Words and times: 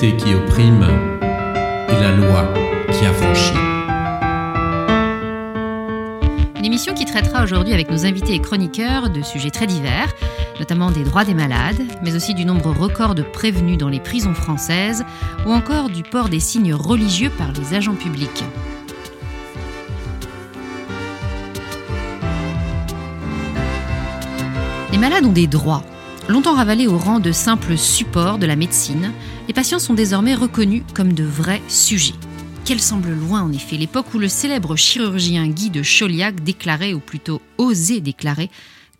qui 0.00 0.34
opprime 0.34 0.86
et 1.88 2.00
la 2.00 2.12
loi 2.12 2.48
qui 2.90 3.04
affranchit. 3.04 3.52
Une 6.58 6.64
émission 6.64 6.94
qui 6.94 7.04
traitera 7.04 7.44
aujourd'hui 7.44 7.74
avec 7.74 7.90
nos 7.90 8.06
invités 8.06 8.32
et 8.32 8.40
chroniqueurs 8.40 9.10
de 9.10 9.20
sujets 9.20 9.50
très 9.50 9.66
divers, 9.66 10.08
notamment 10.58 10.90
des 10.90 11.04
droits 11.04 11.26
des 11.26 11.34
malades, 11.34 11.82
mais 12.02 12.14
aussi 12.16 12.32
du 12.32 12.46
nombre 12.46 12.70
record 12.70 13.14
de 13.14 13.22
prévenus 13.22 13.76
dans 13.76 13.90
les 13.90 14.00
prisons 14.00 14.32
françaises, 14.32 15.04
ou 15.46 15.52
encore 15.52 15.90
du 15.90 16.02
port 16.02 16.30
des 16.30 16.40
signes 16.40 16.72
religieux 16.72 17.30
par 17.36 17.52
les 17.52 17.74
agents 17.74 17.94
publics. 17.94 18.44
Les 24.92 24.98
malades 24.98 25.26
ont 25.26 25.32
des 25.32 25.46
droits. 25.46 25.84
Longtemps 26.30 26.54
ravalés 26.54 26.86
au 26.86 26.96
rang 26.96 27.18
de 27.18 27.32
simples 27.32 27.76
supports 27.76 28.38
de 28.38 28.46
la 28.46 28.54
médecine, 28.54 29.12
les 29.48 29.52
patients 29.52 29.80
sont 29.80 29.94
désormais 29.94 30.36
reconnus 30.36 30.84
comme 30.94 31.12
de 31.12 31.24
vrais 31.24 31.60
sujets. 31.66 32.14
Quelle 32.64 32.80
semble 32.80 33.10
loin 33.10 33.42
en 33.42 33.52
effet 33.52 33.76
l'époque 33.76 34.14
où 34.14 34.20
le 34.20 34.28
célèbre 34.28 34.76
chirurgien 34.76 35.48
Guy 35.48 35.70
de 35.70 35.82
Chauliac 35.82 36.44
déclarait, 36.44 36.94
ou 36.94 37.00
plutôt 37.00 37.42
osait 37.58 37.98
déclarer, 37.98 38.48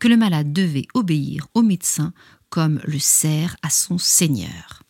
que 0.00 0.08
le 0.08 0.16
malade 0.16 0.52
devait 0.52 0.88
obéir 0.92 1.46
au 1.54 1.62
médecin 1.62 2.12
comme 2.48 2.80
le 2.82 2.98
cerf 2.98 3.56
à 3.62 3.70
son 3.70 3.96
seigneur. 3.96 4.82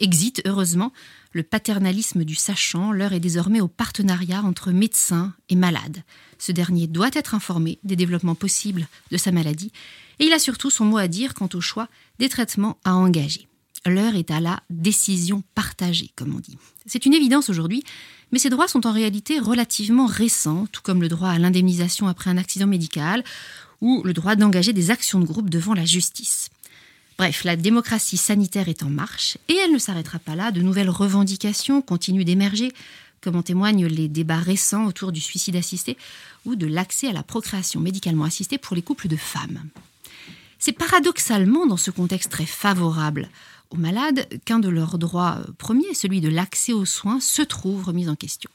Exit, 0.00 0.42
heureusement, 0.44 0.92
le 1.30 1.44
paternalisme 1.44 2.24
du 2.24 2.34
sachant, 2.34 2.90
l'heure 2.90 3.12
est 3.12 3.20
désormais 3.20 3.60
au 3.60 3.68
partenariat 3.68 4.42
entre 4.42 4.72
médecin 4.72 5.32
et 5.48 5.54
malade. 5.54 6.02
Ce 6.38 6.50
dernier 6.50 6.88
doit 6.88 7.10
être 7.12 7.36
informé 7.36 7.78
des 7.84 7.94
développements 7.94 8.34
possibles 8.34 8.88
de 9.12 9.16
sa 9.16 9.30
maladie 9.30 9.70
et 10.18 10.26
il 10.26 10.32
a 10.32 10.38
surtout 10.38 10.70
son 10.70 10.84
mot 10.84 10.98
à 10.98 11.08
dire 11.08 11.34
quant 11.34 11.48
au 11.54 11.60
choix 11.60 11.88
des 12.18 12.28
traitements 12.28 12.78
à 12.84 12.94
engager. 12.94 13.48
L'heure 13.84 14.14
est 14.14 14.30
à 14.30 14.40
la 14.40 14.60
décision 14.70 15.42
partagée, 15.54 16.10
comme 16.14 16.34
on 16.34 16.38
dit. 16.38 16.56
C'est 16.86 17.04
une 17.04 17.14
évidence 17.14 17.50
aujourd'hui, 17.50 17.82
mais 18.30 18.38
ces 18.38 18.50
droits 18.50 18.68
sont 18.68 18.86
en 18.86 18.92
réalité 18.92 19.40
relativement 19.40 20.06
récents, 20.06 20.66
tout 20.70 20.82
comme 20.82 21.02
le 21.02 21.08
droit 21.08 21.30
à 21.30 21.38
l'indemnisation 21.38 22.06
après 22.06 22.30
un 22.30 22.38
accident 22.38 22.68
médical 22.68 23.24
ou 23.80 24.02
le 24.04 24.12
droit 24.12 24.36
d'engager 24.36 24.72
des 24.72 24.92
actions 24.92 25.18
de 25.18 25.26
groupe 25.26 25.50
devant 25.50 25.74
la 25.74 25.84
justice. 25.84 26.48
Bref, 27.18 27.42
la 27.44 27.56
démocratie 27.56 28.16
sanitaire 28.16 28.68
est 28.68 28.84
en 28.84 28.88
marche 28.88 29.36
et 29.48 29.56
elle 29.56 29.72
ne 29.72 29.78
s'arrêtera 29.78 30.18
pas 30.20 30.36
là. 30.36 30.52
De 30.52 30.62
nouvelles 30.62 30.90
revendications 30.90 31.82
continuent 31.82 32.24
d'émerger, 32.24 32.72
comme 33.20 33.36
en 33.36 33.42
témoignent 33.42 33.86
les 33.86 34.08
débats 34.08 34.38
récents 34.38 34.86
autour 34.86 35.12
du 35.12 35.20
suicide 35.20 35.56
assisté 35.56 35.96
ou 36.44 36.56
de 36.56 36.66
l'accès 36.66 37.08
à 37.08 37.12
la 37.12 37.22
procréation 37.22 37.80
médicalement 37.80 38.24
assistée 38.24 38.58
pour 38.58 38.76
les 38.76 38.82
couples 38.82 39.08
de 39.08 39.16
femmes. 39.16 39.62
C'est 40.64 40.70
paradoxalement 40.70 41.66
dans 41.66 41.76
ce 41.76 41.90
contexte 41.90 42.30
très 42.30 42.46
favorable 42.46 43.28
aux 43.70 43.76
malades 43.76 44.28
qu'un 44.44 44.60
de 44.60 44.68
leurs 44.68 44.96
droits 44.96 45.38
premiers, 45.58 45.92
celui 45.92 46.20
de 46.20 46.28
l'accès 46.28 46.72
aux 46.72 46.84
soins, 46.84 47.18
se 47.18 47.42
trouve 47.42 47.82
remis 47.82 48.08
en 48.08 48.14
question. 48.14 48.48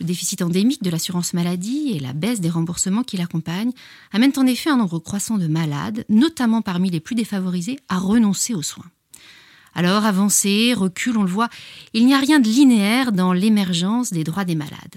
Le 0.00 0.06
déficit 0.06 0.40
endémique 0.40 0.82
de 0.82 0.88
l'assurance 0.88 1.34
maladie 1.34 1.92
et 1.94 2.00
la 2.00 2.14
baisse 2.14 2.40
des 2.40 2.48
remboursements 2.48 3.02
qui 3.02 3.18
l'accompagnent 3.18 3.74
amènent 4.10 4.32
en 4.38 4.46
effet 4.46 4.70
un 4.70 4.78
nombre 4.78 5.00
croissant 5.00 5.36
de 5.36 5.48
malades, 5.48 6.06
notamment 6.08 6.62
parmi 6.62 6.88
les 6.88 6.98
plus 6.98 7.14
défavorisés, 7.14 7.78
à 7.90 7.98
renoncer 7.98 8.54
aux 8.54 8.62
soins. 8.62 8.90
Alors, 9.74 10.06
avancée, 10.06 10.72
recul, 10.72 11.18
on 11.18 11.24
le 11.24 11.30
voit, 11.30 11.50
il 11.92 12.06
n'y 12.06 12.14
a 12.14 12.20
rien 12.20 12.40
de 12.40 12.48
linéaire 12.48 13.12
dans 13.12 13.34
l'émergence 13.34 14.14
des 14.14 14.24
droits 14.24 14.46
des 14.46 14.54
malades. 14.54 14.96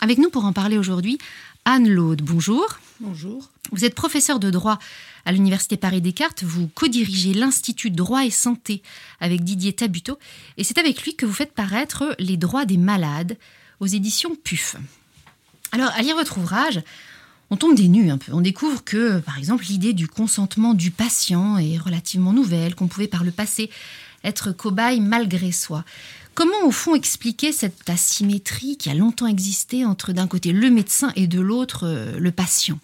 Avec 0.00 0.18
nous 0.18 0.30
pour 0.30 0.46
en 0.46 0.52
parler 0.52 0.78
aujourd'hui, 0.78 1.18
Anne 1.64 1.88
Laude, 1.88 2.22
bonjour. 2.22 2.78
Bonjour. 3.00 3.50
Vous 3.72 3.84
êtes 3.84 3.94
professeur 3.94 4.38
de 4.38 4.50
droit 4.50 4.78
à 5.26 5.32
l'Université 5.32 5.76
Paris-Descartes. 5.76 6.44
Vous 6.44 6.68
co-dirigez 6.68 7.34
l'Institut 7.34 7.90
Droit 7.90 8.24
et 8.24 8.30
Santé 8.30 8.82
avec 9.20 9.44
Didier 9.44 9.74
Tabuteau. 9.74 10.18
Et 10.56 10.64
c'est 10.64 10.78
avec 10.78 11.02
lui 11.02 11.14
que 11.16 11.26
vous 11.26 11.34
faites 11.34 11.52
paraître 11.52 12.14
Les 12.18 12.38
droits 12.38 12.64
des 12.64 12.78
malades 12.78 13.36
aux 13.80 13.86
éditions 13.86 14.34
PUF. 14.42 14.76
Alors, 15.72 15.90
à 15.94 16.00
lire 16.00 16.16
votre 16.16 16.38
ouvrage, 16.38 16.80
on 17.50 17.56
tombe 17.56 17.74
des 17.76 17.88
nues 17.88 18.10
un 18.10 18.18
peu. 18.18 18.32
On 18.32 18.40
découvre 18.40 18.82
que, 18.82 19.18
par 19.18 19.36
exemple, 19.36 19.64
l'idée 19.68 19.92
du 19.92 20.08
consentement 20.08 20.74
du 20.74 20.90
patient 20.90 21.58
est 21.58 21.76
relativement 21.76 22.32
nouvelle, 22.32 22.74
qu'on 22.74 22.88
pouvait 22.88 23.08
par 23.08 23.24
le 23.24 23.32
passé 23.32 23.68
être 24.24 24.52
cobaye 24.52 25.00
malgré 25.00 25.52
soi. 25.52 25.84
Comment, 26.34 26.64
au 26.64 26.70
fond, 26.70 26.94
expliquer 26.94 27.52
cette 27.52 27.88
asymétrie 27.88 28.76
qui 28.76 28.90
a 28.90 28.94
longtemps 28.94 29.26
existé 29.26 29.84
entre 29.84 30.12
d'un 30.12 30.26
côté 30.26 30.52
le 30.52 30.70
médecin 30.70 31.12
et 31.16 31.26
de 31.26 31.40
l'autre 31.40 31.84
euh, 31.84 32.18
le 32.18 32.30
patient? 32.30 32.78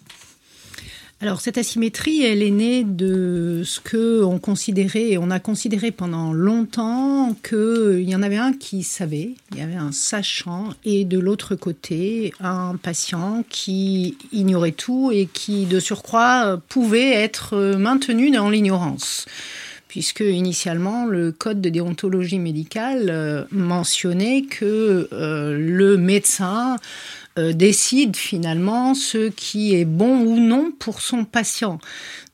Alors 1.21 1.39
cette 1.39 1.57
asymétrie, 1.57 2.23
elle 2.23 2.43
est 2.43 2.51
née 2.51 2.83
de 2.83 3.61
ce 3.63 3.79
que 3.79 4.23
on 4.23 4.39
considérait, 4.39 5.11
et 5.11 5.17
on 5.17 5.31
a 5.31 5.39
considéré 5.39 5.91
pendant 5.91 6.33
longtemps 6.33 7.33
qu'il 7.47 8.09
y 8.09 8.13
en 8.13 8.21
avait 8.21 8.37
un 8.37 8.51
qui 8.51 8.83
savait, 8.83 9.35
il 9.53 9.57
y 9.57 9.61
avait 9.61 9.75
un 9.75 9.93
sachant, 9.93 10.73
et 10.83 11.05
de 11.05 11.19
l'autre 11.19 11.55
côté 11.55 12.33
un 12.41 12.75
patient 12.75 13.45
qui 13.47 14.17
ignorait 14.33 14.73
tout 14.73 15.11
et 15.13 15.29
qui 15.31 15.65
de 15.65 15.79
surcroît 15.79 16.59
pouvait 16.67 17.11
être 17.13 17.77
maintenu 17.77 18.29
dans 18.29 18.49
l'ignorance. 18.49 19.25
Puisque 19.87 20.21
initialement 20.21 21.05
le 21.05 21.31
code 21.31 21.61
de 21.61 21.69
déontologie 21.69 22.39
médicale 22.39 23.11
euh, 23.11 23.43
mentionnait 23.51 24.41
que 24.41 25.07
euh, 25.13 25.55
le 25.55 25.97
médecin 25.97 26.77
euh, 27.39 27.51
décide 27.51 28.15
finalement 28.15 28.93
ce 28.93 29.29
qui 29.29 29.73
est 29.73 29.85
bon 29.85 30.19
ou 30.19 30.39
non 30.39 30.71
pour 30.77 31.01
son 31.01 31.25
patient. 31.25 31.79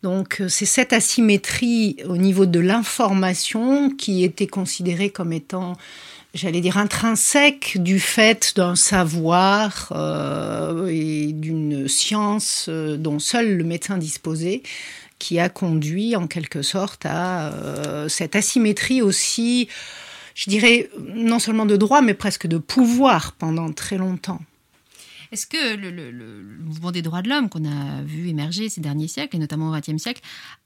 Donc 0.03 0.41
euh, 0.41 0.49
c'est 0.49 0.65
cette 0.65 0.91
asymétrie 0.91 1.95
au 2.05 2.17
niveau 2.17 2.45
de 2.45 2.59
l'information 2.59 3.91
qui 3.91 4.25
était 4.25 4.47
considérée 4.47 5.09
comme 5.09 5.31
étant 5.31 5.77
j'allais 6.33 6.59
dire 6.59 6.77
intrinsèque 6.77 7.77
du 7.81 7.97
fait 7.97 8.51
d'un 8.57 8.75
savoir 8.75 9.93
euh, 9.95 10.87
et 10.91 11.31
d'une 11.31 11.87
science 11.87 12.67
dont 12.67 13.19
seul 13.19 13.55
le 13.55 13.63
médecin 13.63 13.97
disposait, 13.97 14.63
qui 15.17 15.39
a 15.39 15.47
conduit 15.47 16.17
en 16.17 16.27
quelque 16.27 16.61
sorte 16.61 17.05
à 17.05 17.53
cette 18.09 18.35
asymétrie 18.35 19.01
aussi, 19.01 19.69
je 20.35 20.49
dirais, 20.49 20.89
non 21.15 21.39
seulement 21.39 21.65
de 21.65 21.77
droit, 21.77 22.01
mais 22.01 22.13
presque 22.13 22.47
de 22.47 22.57
pouvoir 22.57 23.31
pendant 23.31 23.71
très 23.71 23.97
longtemps. 23.97 24.41
Est-ce 25.31 25.45
que 25.45 25.75
le, 25.75 26.57
mouvement 26.59 26.91
des 26.91 27.01
droits 27.01 27.21
de 27.21 27.29
l'homme 27.29 27.49
qu'on 27.49 27.65
a 27.65 28.01
vu 28.01 28.29
émerger 28.29 28.69
ces 28.69 28.81
derniers 28.81 29.07
siècles, 29.07 29.35
et 29.35 29.39
notamment 29.39 29.69
au 29.69 29.73
XXe 29.73 30.01
siècle, 30.01 30.21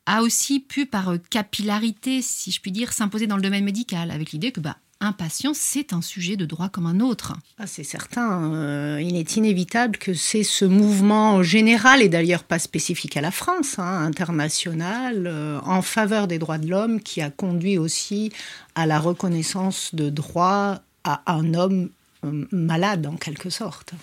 a 0.06 0.22
aussi 0.22 0.59
pu, 0.59 0.85
par 0.85 1.16
capillarité, 1.29 2.22
si 2.22 2.51
je 2.51 2.62
puis 2.62 2.72
dire, 2.72 2.94
s'imposer 2.94 3.28
dans 3.28 3.35
le 3.35 3.41
domaine 3.41 3.63
médical, 3.63 4.12
avec 4.12 4.31
l'idée 4.31 4.51
que 4.51 4.59
bah, 4.59 4.78
un 5.03 5.12
patient, 5.12 5.51
c'est 5.53 5.91
un 5.91 6.01
sujet 6.01 6.38
de 6.38 6.46
droit 6.46 6.69
comme 6.69 6.85
un 6.85 7.01
autre? 7.01 7.34
Ah, 7.59 7.68
c'est 7.68 7.84
certain. 7.84 8.53
Euh, 8.53 9.01
il 9.01 9.18
est 9.18 9.35
inévitable 9.35 9.97
que 9.97 10.13
c'est 10.13 10.44
ce 10.44 10.63
mouvement 10.63 11.44
général, 11.44 12.01
et 12.01 12.07
d'ailleurs 12.07 12.45
pas 12.45 12.59
spécifique 12.59 13.18
à 13.18 13.22
la 13.22 13.31
France, 13.31 13.80
hein, 13.80 14.06
international, 14.06 15.28
euh, 15.28 15.59
en 15.66 15.81
faveur 15.81 16.28
des 16.28 16.40
droits 16.40 16.57
de 16.57 16.69
l'homme, 16.69 17.01
qui 17.01 17.22
a 17.22 17.30
conduit 17.30 17.78
aussi 17.78 18.31
à 18.75 18.85
la 18.85 18.97
reconnaissance 19.00 19.94
de 19.94 20.09
droits 20.09 20.81
à 21.03 21.22
un 21.34 21.53
homme 21.53 21.90
euh, 22.24 22.45
malade, 22.51 23.06
en 23.06 23.18
quelque 23.18 23.50
sorte. 23.50 23.94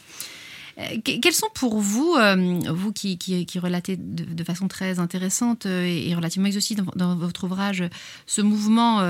Euh, 0.78 0.82
quels 1.02 1.32
sont 1.32 1.48
pour 1.54 1.78
vous, 1.78 2.14
euh, 2.16 2.60
vous 2.70 2.92
qui, 2.92 3.16
relatez 3.58 3.96
de, 3.96 4.44
façon 4.44 4.68
très 4.68 4.98
intéressante 4.98 5.66
euh, 5.66 5.84
et, 5.84 6.14
relativement 6.14 6.48
exhaustive 6.48 6.82
dans, 6.96 7.16
votre 7.16 7.44
ouvrage 7.44 7.84
ce 8.26 8.40
mouvement, 8.40 9.00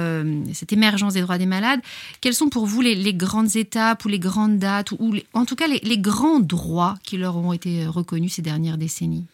cette 0.52 0.72
émergence 0.72 1.14
des 1.14 1.20
droits 1.20 1.38
des 1.38 1.46
malades, 1.46 1.80
quelles 2.20 2.34
sont 2.34 2.48
pour 2.48 2.66
vous 2.66 2.80
les, 2.80 3.14
grandes 3.14 3.56
étapes 3.56 4.04
ou 4.04 4.08
les 4.08 4.18
grandes 4.18 4.58
dates, 4.58 4.92
ou, 4.92 5.14
en 5.32 5.44
tout 5.44 5.56
cas 5.56 5.66
les 5.68 5.98
grands 5.98 6.40
droits 6.40 6.96
qui 7.02 7.16
leur 7.16 7.36
ont 7.36 7.52
été 7.52 7.86
reconnus 7.86 8.34
ces 8.34 8.42
dernières 8.42 8.78
décennies? 8.78 9.26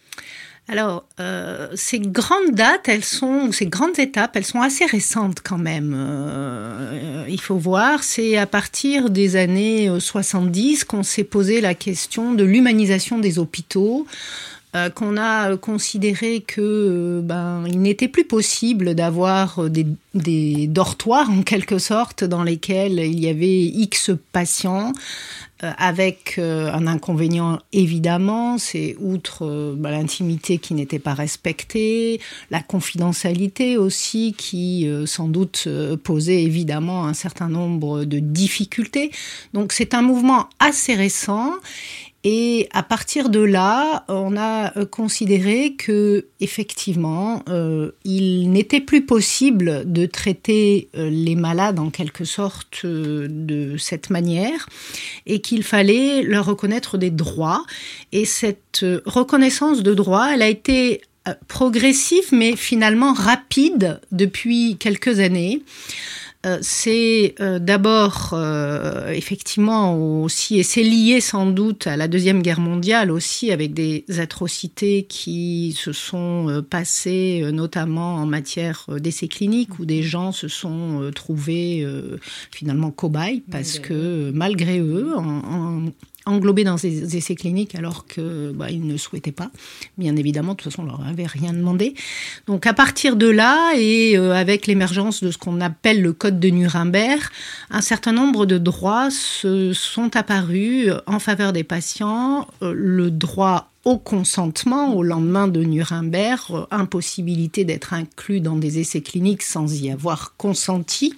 Alors, 0.68 1.04
euh, 1.20 1.68
ces 1.74 2.00
grandes 2.00 2.50
dates, 2.52 2.88
elles 2.88 3.04
sont, 3.04 3.52
ces 3.52 3.66
grandes 3.66 4.00
étapes, 4.00 4.32
elles 4.34 4.44
sont 4.44 4.62
assez 4.62 4.84
récentes 4.84 5.38
quand 5.44 5.58
même. 5.58 5.94
Euh, 5.96 7.24
il 7.28 7.40
faut 7.40 7.56
voir, 7.56 8.02
c'est 8.02 8.36
à 8.36 8.46
partir 8.46 9.08
des 9.08 9.36
années 9.36 9.88
70 10.00 10.82
qu'on 10.82 11.04
s'est 11.04 11.24
posé 11.24 11.60
la 11.60 11.74
question 11.74 12.34
de 12.34 12.42
l'humanisation 12.42 13.18
des 13.18 13.38
hôpitaux. 13.38 14.06
Euh, 14.76 14.90
qu'on 14.90 15.16
a 15.16 15.56
considéré 15.56 16.40
que 16.40 17.20
ben 17.24 17.64
il 17.66 17.80
n'était 17.80 18.08
plus 18.08 18.24
possible 18.24 18.94
d'avoir 18.94 19.70
des, 19.70 19.86
dortoirs 20.66 21.30
en 21.30 21.42
quelque 21.42 21.78
sorte 21.78 22.24
dans 22.24 22.42
lesquels 22.42 22.98
il 22.98 23.19
y 23.19 23.28
avait 23.28 23.62
X 23.62 24.10
patients 24.32 24.92
euh, 24.92 25.45
avec 25.61 26.35
euh, 26.38 26.70
un 26.73 26.87
inconvénient 26.87 27.58
évidemment, 27.73 28.58
c'est 28.58 28.97
outre 29.00 29.47
euh, 29.47 29.75
bah, 29.76 29.91
l'intimité 29.91 30.58
qui 30.58 30.75
n'était 30.75 30.99
pas 30.99 31.14
respectée, 31.14 32.20
la 32.50 32.61
confidentialité 32.61 33.76
aussi 33.76 34.35
qui 34.37 34.88
sans 35.06 35.29
doute 35.29 35.69
posait 36.03 36.43
évidemment 36.43 37.06
un 37.06 37.14
certain 37.14 37.49
nombre 37.49 38.05
de 38.05 38.19
difficultés. 38.19 39.11
Donc 39.55 39.73
c'est 39.73 39.94
un 39.94 40.03
mouvement 40.03 40.49
assez 40.58 40.94
récent 40.94 41.53
Et 42.28 42.69
à 42.73 42.82
partir 42.82 43.28
de 43.28 43.38
là, 43.38 44.05
on 44.08 44.37
a 44.37 44.73
considéré 44.87 45.75
que 45.75 46.26
effectivement, 46.40 47.44
il 48.05 48.50
n'était 48.50 48.81
plus 48.81 49.06
possible 49.06 49.84
de 49.87 50.06
traiter 50.06 50.88
les 50.94 51.37
malades 51.37 51.78
en 51.78 51.90
quelque 51.90 52.25
sorte 52.25 52.84
de 52.84 53.76
cette 53.76 54.11
manière 54.11 54.69
et 55.26 55.40
qu'il 55.40 55.62
fallait 55.62 56.23
leur 56.23 56.46
reconnaître 56.46 56.99
des 56.99 57.11
droits. 57.11 57.64
Et 58.11 58.25
cette 58.25 58.84
reconnaissance 59.05 59.84
de 59.84 59.94
droits, 59.94 60.34
elle 60.34 60.43
a 60.43 60.49
été 60.49 61.02
progressive 61.46 62.31
mais 62.32 62.56
finalement 62.56 63.12
rapide 63.12 64.00
depuis 64.11 64.76
quelques 64.81 65.20
années. 65.20 65.62
Euh, 66.46 66.58
c'est 66.62 67.34
euh, 67.40 67.58
d'abord 67.58 68.31
euh, 68.32 69.10
effectivement 69.10 70.22
aussi, 70.22 70.58
et 70.58 70.62
c'est 70.62 70.84
lié 70.84 71.20
sans 71.20 71.46
doute 71.46 71.88
à 71.88 71.96
la 71.96 72.06
Deuxième 72.06 72.40
Guerre 72.40 72.60
mondiale 72.60 73.10
aussi, 73.10 73.50
avec 73.50 73.75
des 73.75 74.04
atrocités 74.19 75.04
qui 75.08 75.75
se 75.76 75.93
sont 75.93 76.64
passées, 76.70 77.43
notamment 77.52 78.16
en 78.16 78.26
matière 78.26 78.87
d'essais 78.88 79.28
cliniques, 79.28 79.78
où 79.81 79.84
des 79.87 80.02
gens 80.02 80.31
se 80.31 80.46
sont 80.46 81.10
trouvés 81.14 81.87
finalement 82.52 82.90
cobayes, 82.90 83.43
parce 83.50 83.78
que 83.78 84.31
malgré 84.32 84.78
eux, 84.78 85.16
en, 85.16 85.87
englobés 86.26 86.64
dans 86.64 86.75
des 86.75 87.17
essais 87.17 87.34
cliniques 87.34 87.75
alors 87.75 88.06
qu'ils 88.06 88.52
bah, 88.55 88.67
ne 88.70 88.96
souhaitaient 88.96 89.32
pas. 89.32 89.50
Bien 89.96 90.17
évidemment, 90.17 90.52
de 90.52 90.56
toute 90.58 90.70
façon, 90.73 90.82
on 90.82 90.87
leur 90.87 91.06
avait 91.06 91.26
rien 91.26 91.52
demandé. 91.52 91.94
Donc 92.46 92.67
à 92.67 92.75
partir 92.75 93.17
de 93.17 93.28
là, 93.28 93.73
et 93.76 94.19
euh, 94.19 94.32
avec 94.34 94.67
l'émergence 94.67 95.23
de 95.23 95.31
ce 95.31 95.38
qu'on 95.38 95.61
appelle 95.61 96.02
le 96.02 96.12
Code 96.12 96.40
de 96.40 96.49
Nuremberg, 96.49 97.23
un 97.70 97.81
certain 97.81 98.12
nombre 98.12 98.44
de 98.46 98.58
droits 98.58 99.11
se 99.11 99.73
sont 99.73 100.17
apparus 100.17 100.90
en 101.06 101.19
faveur 101.19 101.52
des 101.52 101.64
patients. 101.64 102.46
Euh, 102.62 102.72
le 102.75 103.11
droit 103.11 103.70
au 103.86 103.98
consentement 103.98 104.96
au 104.96 105.04
lendemain 105.04 105.46
de 105.46 105.62
Nuremberg, 105.62 106.40
euh, 106.50 106.66
impossibilité 106.72 107.64
d'être 107.64 107.94
inclus 107.94 108.40
dans 108.40 108.56
des 108.56 108.80
essais 108.80 109.00
cliniques 109.00 109.44
sans 109.44 109.80
y 109.80 109.92
avoir 109.92 110.34
consenti. 110.36 111.14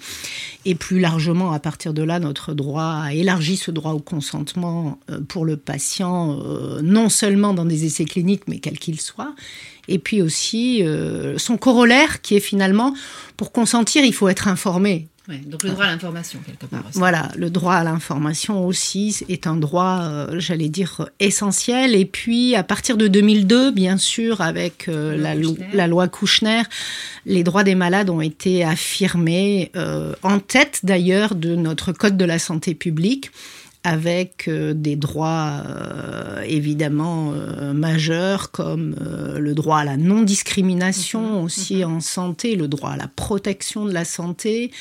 Et 0.66 0.74
plus 0.74 1.00
largement, 1.00 1.52
à 1.52 1.60
partir 1.60 1.94
de 1.94 2.02
là, 2.02 2.18
notre 2.20 2.52
droit 2.52 3.04
a 3.04 3.14
élargi 3.14 3.56
ce 3.56 3.70
droit 3.70 3.92
au 3.92 4.00
consentement 4.00 5.00
euh, 5.10 5.18
pour 5.26 5.46
le 5.46 5.56
patient, 5.56 6.38
euh, 6.44 6.82
non 6.82 7.08
seulement 7.08 7.54
dans 7.54 7.64
des 7.64 7.86
essais 7.86 8.04
cliniques, 8.04 8.42
mais 8.48 8.58
quel 8.58 8.78
qu'il 8.78 9.00
soit. 9.00 9.34
Et 9.90 9.98
puis 9.98 10.20
aussi 10.20 10.84
son 11.38 11.56
corollaire 11.56 12.20
qui 12.20 12.36
est 12.36 12.40
finalement, 12.40 12.92
pour 13.38 13.52
consentir, 13.52 14.04
il 14.04 14.12
faut 14.12 14.28
être 14.28 14.46
informé 14.46 15.08
donc 15.44 15.62
le 15.62 15.70
droit 15.70 15.84
à 15.84 15.90
l'information, 15.90 16.40
quelque 16.46 16.64
part. 16.66 16.84
Voilà, 16.94 17.30
le 17.36 17.50
droit 17.50 17.74
à 17.74 17.84
l'information 17.84 18.66
aussi 18.66 19.24
est 19.28 19.46
un 19.46 19.56
droit, 19.56 20.00
euh, 20.02 20.40
j'allais 20.40 20.70
dire, 20.70 21.10
essentiel. 21.20 21.94
Et 21.94 22.06
puis, 22.06 22.54
à 22.54 22.62
partir 22.62 22.96
de 22.96 23.08
2002, 23.08 23.70
bien 23.70 23.98
sûr, 23.98 24.40
avec 24.40 24.88
euh, 24.88 25.16
la, 25.18 25.34
la, 25.74 25.86
loi 25.86 26.08
Kouchner, 26.08 26.62
les 27.26 27.42
droits 27.44 27.64
des 27.64 27.74
malades 27.74 28.08
ont 28.08 28.22
été 28.22 28.64
affirmés, 28.64 29.70
euh, 29.76 30.14
en 30.22 30.38
tête 30.38 30.80
d'ailleurs 30.82 31.34
de 31.34 31.54
notre 31.54 31.92
Code 31.92 32.16
de 32.16 32.24
la 32.24 32.38
santé 32.38 32.74
publique 32.74 33.30
avec 33.84 34.50
des 34.50 34.96
droits 34.96 35.62
évidemment 36.44 37.32
majeurs 37.72 38.50
comme 38.50 38.96
le 39.38 39.54
droit 39.54 39.78
à 39.78 39.84
la 39.84 39.96
non-discrimination 39.96 41.38
mhm. 41.38 41.44
aussi 41.44 41.76
mhm. 41.76 41.94
en 41.94 42.00
santé, 42.00 42.56
le 42.56 42.66
droit 42.66 42.90
à 42.90 42.96
la 42.96 43.06
protection 43.06 43.86
de 43.86 43.92
la 43.92 44.04
santé, 44.04 44.72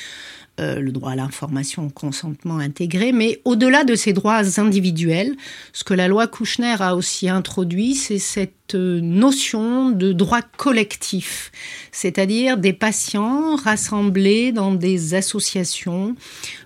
euh, 0.60 0.80
le 0.80 0.90
droit 0.92 1.12
à 1.12 1.16
l'information, 1.16 1.86
au 1.86 1.90
consentement 1.90 2.58
intégré, 2.58 3.12
mais 3.12 3.40
au-delà 3.44 3.84
de 3.84 3.94
ces 3.94 4.12
droits 4.12 4.42
individuels, 4.58 5.36
ce 5.72 5.84
que 5.84 5.94
la 5.94 6.08
loi 6.08 6.26
Kouchner 6.26 6.74
a 6.80 6.96
aussi 6.96 7.28
introduit, 7.28 7.94
c'est 7.94 8.18
cette 8.18 8.74
euh, 8.74 9.00
notion 9.00 9.90
de 9.90 10.12
droit 10.12 10.42
collectif, 10.42 11.52
c'est-à-dire 11.92 12.56
des 12.56 12.72
patients 12.72 13.56
rassemblés 13.56 14.52
dans 14.52 14.74
des 14.74 15.14
associations 15.14 16.16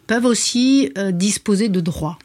peuvent 0.06 0.24
aussi 0.24 0.90
euh, 0.96 1.12
disposer 1.12 1.68
de 1.68 1.80
droits. 1.80 2.18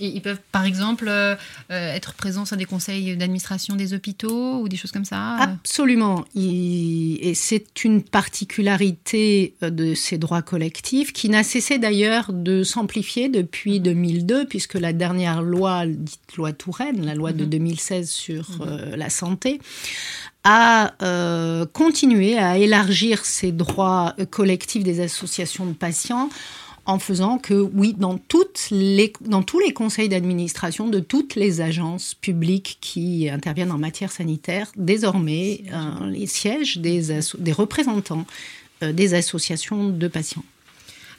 Ils 0.00 0.22
peuvent, 0.22 0.40
par 0.52 0.64
exemple, 0.64 1.06
euh, 1.08 1.34
euh, 1.72 1.94
être 1.94 2.14
présents 2.14 2.44
à 2.48 2.54
des 2.54 2.66
conseils 2.66 3.16
d'administration 3.16 3.74
des 3.74 3.94
hôpitaux 3.94 4.60
ou 4.60 4.68
des 4.68 4.76
choses 4.76 4.92
comme 4.92 5.04
ça 5.04 5.34
Absolument. 5.38 6.24
Et 6.36 7.32
c'est 7.34 7.84
une 7.84 8.04
particularité 8.04 9.54
euh, 9.64 9.70
de 9.70 9.94
ces 9.94 10.16
droits 10.16 10.42
collectifs 10.42 11.12
qui 11.12 11.28
n'a 11.28 11.42
cessé 11.42 11.78
d'ailleurs 11.78 12.32
de 12.32 12.62
s'amplifier 12.62 13.28
depuis 13.28 13.80
2002, 13.80 14.46
puisque 14.46 14.74
la 14.74 14.92
dernière 14.92 15.42
loi, 15.42 15.84
dite 15.86 16.36
loi 16.36 16.52
Touraine, 16.52 17.04
la 17.04 17.16
loi 17.16 17.32
de 17.32 17.44
2016 17.44 17.98
mhm. 17.98 18.06
sur 18.06 18.50
mhm. 18.60 18.94
la 18.94 19.10
santé, 19.10 19.60
a 20.44 20.92
continué 21.72 22.38
à 22.38 22.56
élargir 22.56 23.24
ces 23.24 23.50
droits 23.50 24.14
collectifs 24.30 24.84
des 24.84 25.00
associations 25.00 25.66
de 25.66 25.72
patients 25.72 26.30
en 26.88 26.98
faisant 26.98 27.36
que, 27.36 27.52
oui, 27.54 27.94
dans, 27.98 28.16
tous 28.16 28.48
les 28.70 29.12
conseils 29.74 30.08
d'administration 30.08 30.88
de 30.88 31.00
toutes 31.00 31.34
les 31.34 31.60
agences 31.60 32.14
publiques 32.14 32.78
qui 32.80 33.28
interviennent 33.28 33.72
en 33.72 33.78
matière 33.78 34.10
sanitaire, 34.10 34.72
désormais, 34.74 35.64
euh, 35.70 36.06
les 36.06 36.26
sièges 36.26 36.78
des, 36.78 37.20
des 37.38 37.52
représentants 37.52 38.24
euh, 38.82 38.92
des 38.94 39.12
associations 39.12 39.90
de 39.90 40.08
patients. 40.08 40.44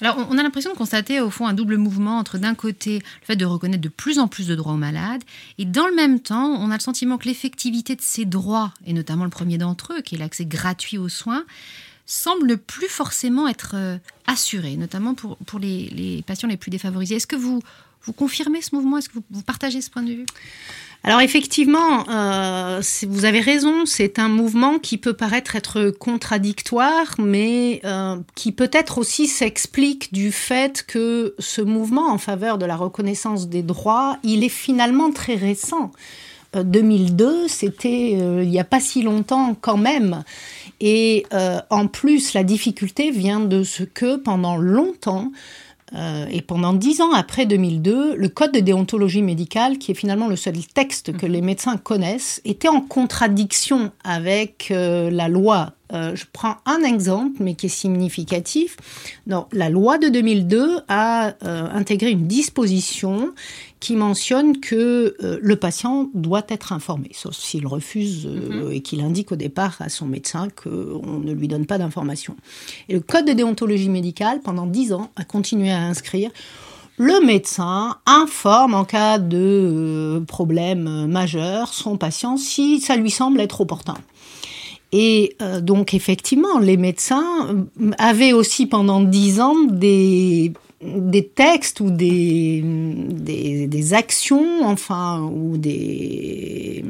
Alors, 0.02 0.18
on 0.32 0.40
a 0.40 0.44
l'impression 0.44 0.72
de 0.72 0.78
constater 0.78 1.22
au 1.22 1.30
fond 1.30 1.46
un 1.46 1.54
double 1.54 1.78
mouvement 1.78 2.18
entre 2.18 2.40
d'un 2.40 2.56
côté 2.56 2.96
le 2.96 3.26
fait 3.26 3.36
de 3.36 3.46
reconnaître 3.46 3.82
de 3.82 3.90
plus 3.90 4.18
en 4.18 4.28
plus 4.28 4.48
de 4.48 4.56
droits 4.56 4.74
aux 4.74 4.78
malades, 4.78 5.24
et 5.60 5.66
dans 5.66 5.86
le 5.86 5.94
même 5.94 6.20
temps, 6.20 6.48
on 6.48 6.72
a 6.72 6.76
le 6.76 6.82
sentiment 6.82 7.20
que 7.20 7.28
l'effectivité 7.28 7.96
de 7.96 8.02
ces 8.02 8.26
droits, 8.26 8.74
et 8.88 8.94
notamment 8.94 9.26
le 9.26 9.30
premier 9.30 9.60
d'entre 9.60 9.94
eux, 9.94 10.02
qui 10.02 10.16
est 10.16 10.18
l'accès 10.18 10.46
gratuit 10.46 10.98
aux 10.98 11.10
soins, 11.10 11.46
semble 12.10 12.58
plus 12.58 12.88
forcément 12.88 13.48
être 13.48 13.74
euh, 13.76 13.98
assuré, 14.26 14.76
notamment 14.78 15.14
pour, 15.14 15.38
pour 15.38 15.60
les, 15.60 16.24
patients 16.26 16.50
les 16.50 16.58
plus 16.58 16.72
défavorisés. 16.72 17.16
Est-ce 17.16 17.28
que 17.28 17.36
vous, 17.36 17.62
vous 18.04 18.14
confirmez 18.14 18.62
ce 18.62 18.74
mouvement? 18.76 18.98
Est-ce 18.98 19.10
que 19.10 19.20
vous, 19.30 19.44
partagez 19.44 19.80
ce 19.80 19.92
point 19.92 20.02
de 20.02 20.14
vue? 20.14 20.26
Alors 21.04 21.22
effectivement, 21.22 22.10
euh, 22.10 22.82
vous 23.08 23.26
avez 23.26 23.40
raison, 23.40 23.86
c'est 23.86 24.18
un 24.20 24.28
mouvement 24.28 24.80
qui 24.80 24.98
peut 24.98 25.14
paraître 25.14 25.56
être 25.56 25.92
contradictoire, 25.92 27.16
mais 27.20 27.80
euh, 27.86 28.18
qui 28.36 28.52
peut-être 28.52 28.98
aussi 28.98 29.28
s'explique 29.28 30.12
du 30.12 30.32
fait 30.32 30.84
que 30.86 31.36
ce 31.38 31.62
mouvement 31.62 32.12
en 32.12 32.18
faveur 32.18 32.58
de 32.58 32.66
la 32.66 32.76
reconnaissance 32.76 33.48
des 33.48 33.62
droits, 33.62 34.18
il 34.24 34.44
est 34.44 34.50
finalement 34.50 35.12
très 35.12 35.36
récent. 35.36 35.92
2002, 36.56 37.48
c'était 37.48 38.14
il 38.14 38.50
n'y 38.50 38.60
a 38.60 38.64
pas 38.64 38.80
si 38.80 39.04
longtemps 39.04 39.56
quand 39.62 39.78
même. 39.78 40.24
Et 40.80 41.26
euh, 41.34 41.60
en 41.70 41.88
plus, 41.88 42.34
la 42.34 42.44
difficulté 42.44 43.12
vient 43.12 43.40
de 43.40 43.64
ce 43.64 43.84
que 43.84 44.16
pendant 44.16 44.58
longtemps, 44.58 45.32
euh, 45.96 46.28
et 46.30 46.42
pendant 46.42 46.74
dix 46.74 47.02
ans 47.02 47.12
après 47.14 47.48
2002, 47.48 48.16
le 48.16 48.30
code 48.30 48.52
de 48.52 48.60
déontologie 48.60 49.24
médicale, 49.24 49.80
qui 49.80 49.92
est 49.92 49.96
finalement 49.96 50.28
le 50.28 50.36
seul 50.36 50.56
texte 50.74 51.18
que 51.18 51.26
mhm. 51.26 51.32
les 51.32 51.42
médecins 51.42 51.78
connaissent, 51.78 52.42
était 52.46 52.70
en 52.70 52.82
contradiction 52.82 53.92
avec 54.04 54.70
euh, 54.72 55.10
la 55.10 55.28
loi. 55.28 55.74
je 55.92 56.24
prends 56.32 56.58
un 56.68 56.84
exemple, 56.84 57.38
mais 57.40 57.56
qui 57.56 57.66
est 57.66 57.70
significatif. 57.70 58.78
Non, 59.26 59.48
la 59.52 59.70
loi 59.70 59.98
de 59.98 60.08
2002 60.10 60.82
a 60.88 61.34
intégré 61.42 62.12
une 62.12 62.28
disposition 62.28 63.34
qui 63.80 63.96
mentionne 63.96 64.60
que 64.60 65.16
euh, 65.24 65.40
le 65.42 65.56
patient 65.56 66.10
doit 66.14 66.44
être 66.50 66.74
informé, 66.74 67.12
sauf 67.14 67.34
s'il 67.34 67.66
refuse 67.66 68.26
euh, 68.28 68.66
mhm. 68.66 68.72
et 68.74 68.82
qu'il 68.82 69.02
indique 69.02 69.32
au 69.32 69.36
départ 69.36 69.78
à 69.80 69.90
son 69.90 70.06
médecin 70.06 70.50
qu'on 70.50 71.20
ne 71.20 71.32
lui 71.32 71.48
donne 71.48 71.66
pas 71.66 71.78
d'informations. 71.78 72.36
Et 72.90 72.94
le 72.94 73.00
Code 73.00 73.26
de 73.26 73.34
déontologie 73.34 73.90
médicale, 73.90 74.42
pendant 74.42 74.66
dix 74.66 74.92
ans, 74.92 75.12
a 75.16 75.24
continué 75.24 75.72
à 75.72 75.80
inscrire 75.80 76.30
le 76.98 77.26
médecin 77.26 77.96
informe 78.06 78.74
en 78.74 78.84
cas 78.84 79.18
de 79.18 79.38
euh, 79.38 80.20
problème 80.20 81.08
majeur 81.08 81.74
son 81.74 81.96
patient 81.96 82.36
si 82.36 82.82
ça 82.82 82.98
lui 82.98 83.12
semble 83.12 83.40
être 83.40 83.62
opportun. 83.62 83.96
Et 84.92 85.38
donc 85.62 85.94
effectivement, 85.94 86.58
les 86.58 86.76
médecins 86.76 87.64
avaient 88.00 88.34
aussi 88.34 88.66
pendant 88.66 89.02
dix 89.02 89.40
ans 89.40 89.64
des 89.70 90.52
des 90.82 91.28
textes 91.28 91.82
ou 91.82 91.90
des, 91.92 92.62
des, 92.64 93.94
actions, 93.94 94.64
enfin, 94.64 95.22
ou 95.22 95.58
des, 95.58 96.86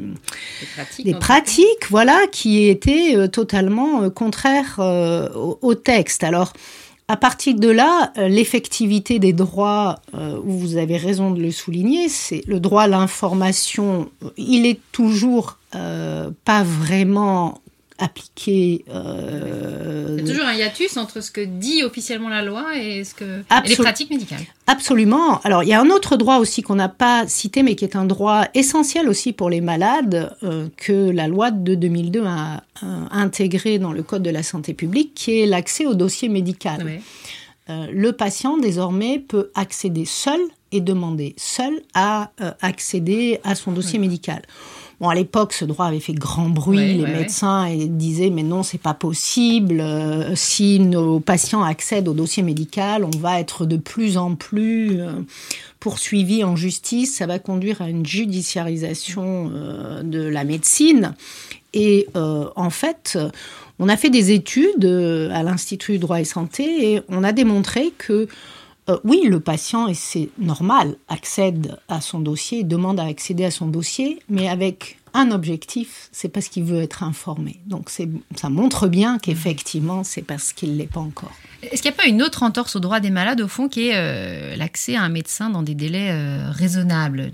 des 1.04 1.14
pratiques, 1.14 1.90
voilà, 1.90 2.18
qui 2.30 2.68
étaient 2.68 3.16
euh, 3.16 3.26
totalement 3.26 4.02
euh, 4.02 4.10
contraires 4.10 4.76
euh, 4.78 5.28
au, 5.32 5.74
texte. 5.74 6.22
Alors, 6.22 6.52
à 7.08 7.16
partir 7.16 7.54
de 7.54 7.68
là, 7.68 8.12
l'effectivité 8.16 9.18
des 9.18 9.32
droits, 9.32 9.96
vous 10.44 10.76
avez 10.76 10.96
raison 10.96 11.32
de 11.32 11.42
le 11.42 11.50
souligner, 11.50 12.08
c'est 12.08 12.42
le 12.46 12.60
droit 12.60 12.82
à 12.82 12.86
l'information, 12.86 14.08
il 14.36 14.64
est 14.64 14.78
toujours 14.92 15.58
pas 15.72 16.62
vraiment 16.62 17.60
appliquée. 18.00 18.84
Euh, 18.88 20.16
Il 20.18 20.24
y 20.24 20.28
a 20.28 20.32
toujours 20.32 20.46
un 20.46 20.54
hiatus 20.54 20.96
entre 20.96 21.20
ce 21.20 21.30
que 21.30 21.40
dit 21.40 21.82
officiellement 21.84 22.28
la 22.28 22.42
loi 22.42 22.76
et, 22.76 23.04
ce 23.04 23.14
que, 23.14 23.42
les 23.66 23.76
pratiques 23.76 24.10
médicales. 24.10 24.40
Absolument. 24.66 25.40
Alors, 25.40 25.62
il 25.62 25.68
y 25.68 25.72
a 25.72 25.80
un 25.80 25.90
autre 25.90 26.16
droit 26.16 26.38
aussi 26.38 26.62
qu'on 26.62 26.76
n'a 26.76 26.88
pas 26.88 27.26
cité, 27.26 27.62
mais 27.62 27.74
qui 27.74 27.84
est 27.84 27.96
un 27.96 28.04
droit 28.04 28.44
essentiel 28.54 29.08
aussi 29.08 29.32
pour 29.32 29.50
les 29.50 29.60
malades, 29.60 30.36
euh, 30.42 30.68
que 30.76 31.10
la 31.10 31.28
loi 31.28 31.50
de 31.50 31.74
2002 31.74 32.24
a, 32.26 32.62
intégré 33.10 33.78
dans 33.78 33.92
le 33.92 34.02
Code 34.02 34.22
de 34.22 34.30
la 34.30 34.42
santé 34.42 34.72
publique, 34.72 35.12
qui 35.14 35.40
est 35.40 35.46
l'accès 35.46 35.84
au 35.84 35.94
dossier 35.94 36.30
médical. 36.30 37.00
Euh, 37.68 37.86
le 37.92 38.12
patient, 38.12 38.56
désormais, 38.56 39.18
peut 39.18 39.50
accéder 39.54 40.04
seul 40.04 40.40
et 40.72 40.80
demander 40.80 41.34
seul 41.36 41.80
à 41.94 42.30
euh, 42.40 42.52
accéder 42.60 43.40
à 43.44 43.54
son 43.54 43.72
dossier 43.72 43.98
médical. 43.98 44.42
Bon, 45.00 45.08
à 45.08 45.14
l'époque, 45.14 45.54
ce 45.54 45.64
droit 45.64 45.86
avait 45.86 46.00
fait 46.00 46.12
grand 46.12 46.50
bruit. 46.50 46.98
les 46.98 47.06
médecins 47.06 47.74
disaient 47.88 48.28
mais 48.28 48.42
non, 48.42 48.62
c'est 48.62 48.78
pas 48.78 48.92
possible. 48.92 49.80
Euh, 49.80 50.34
si 50.34 50.78
nos 50.78 51.20
patients 51.20 51.62
accèdent 51.62 52.08
au 52.08 52.12
dossier 52.12 52.42
médical, 52.42 53.04
on 53.04 53.18
va 53.18 53.40
être 53.40 53.64
de 53.64 53.78
plus 53.78 54.18
en 54.18 54.34
plus 54.34 55.00
euh, 55.00 55.12
poursuivis 55.80 56.44
en 56.44 56.54
justice. 56.54 57.16
Ça 57.16 57.26
va 57.26 57.38
conduire 57.38 57.80
à 57.80 57.88
une 57.88 58.04
judiciarisation 58.04 59.50
de 60.02 60.22
la 60.22 60.44
médecine. 60.44 61.14
Et 61.72 62.06
en 62.14 62.70
fait, 62.70 63.16
on 63.78 63.88
a 63.88 63.96
fait 63.96 64.10
des 64.10 64.32
études 64.32 64.84
à 65.32 65.42
l'Institut 65.42 65.98
droit 65.98 66.20
et 66.20 66.24
santé 66.24 66.92
et 66.92 67.00
on 67.08 67.24
a 67.24 67.32
démontré 67.32 67.92
que 67.96 68.28
euh, 68.88 68.98
oui, 69.04 69.22
le 69.28 69.40
patient, 69.40 69.88
et 69.88 69.94
c'est 69.94 70.30
normal, 70.38 70.96
accède 71.08 71.76
à 71.88 72.00
son 72.00 72.20
dossier, 72.20 72.64
demande 72.64 72.98
à 72.98 73.04
accéder 73.04 73.44
à 73.44 73.50
son 73.50 73.66
dossier, 73.66 74.20
mais 74.28 74.48
avec 74.48 74.98
un 75.12 75.32
objectif, 75.32 76.08
c'est 76.12 76.28
parce 76.28 76.48
qu'il 76.48 76.64
veut 76.64 76.80
être 76.80 77.02
informé. 77.02 77.60
Donc 77.66 77.90
ça 77.90 78.48
montre 78.48 78.86
bien 78.86 79.18
qu'effectivement, 79.18 80.04
c'est 80.04 80.22
parce 80.22 80.52
qu'il 80.52 80.72
ne 80.72 80.78
l'est 80.78 80.86
pas 80.90 81.00
encore. 81.00 81.32
Est-ce 81.62 81.82
qu'il 81.82 81.90
n'y 81.90 81.96
a 81.96 82.02
pas 82.02 82.08
une 82.08 82.22
autre 82.22 82.42
entorse 82.42 82.76
au 82.76 82.80
droit 82.80 83.00
des 83.00 83.10
malades, 83.10 83.40
au 83.40 83.48
fond, 83.48 83.68
qui 83.68 83.88
est 83.88 83.96
euh, 83.96 84.56
l'accès 84.56 84.96
à 84.96 85.02
un 85.02 85.08
médecin 85.08 85.50
dans 85.50 85.62
des 85.62 85.74
délais 85.74 86.10
euh, 86.10 86.50
raisonnables? 86.50 87.30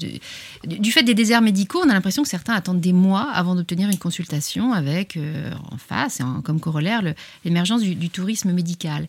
Du, 0.65 0.91
fait 0.91 1.05
des 1.05 1.15
déserts 1.15 1.43
médicaux, 1.43 1.81
on 1.85 1.89
a 1.89 1.93
l'impression 1.93 2.23
que 2.23 2.29
certains 2.29 2.55
attendent 2.55 2.81
des 2.81 2.95
mois 2.95 3.31
avant 3.33 3.55
d'obtenir 3.55 3.89
une 3.89 3.99
consultation 3.99 4.73
avec, 4.73 5.17
en 5.71 5.77
face, 5.77 6.21
et 6.21 6.25
comme 6.43 6.59
corollaire, 6.59 7.03
l'émergence 7.45 7.83
du 7.83 8.11
tourisme 8.11 8.53
médical. 8.53 9.07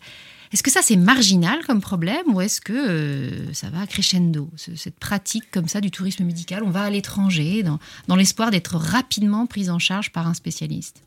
Est-ce 0.52 0.62
que 0.62 0.70
ça, 0.70 0.80
c'est 0.82 0.96
marginal 0.96 1.58
comme 1.66 1.80
problème 1.80 2.34
ou 2.34 2.40
est-ce 2.40 2.60
que 2.60 2.72
euh, 2.72 3.52
ça 3.52 3.68
va 3.70 3.86
crescendo, 3.86 4.48
cette 4.56 4.98
pratique 4.98 5.50
comme 5.50 5.68
ça 5.68 5.80
du 5.80 5.90
tourisme 5.90 6.24
médical? 6.24 6.62
On 6.64 6.70
va 6.70 6.82
à 6.82 6.90
l'étranger 6.90 7.62
dans, 7.62 8.16
l'espoir 8.16 8.50
d'être 8.50 8.76
rapidement 8.76 9.46
pris 9.46 9.70
en 9.70 9.78
charge 9.78 10.10
par 10.10 10.26
un 10.26 10.34
spécialiste? 10.34 11.02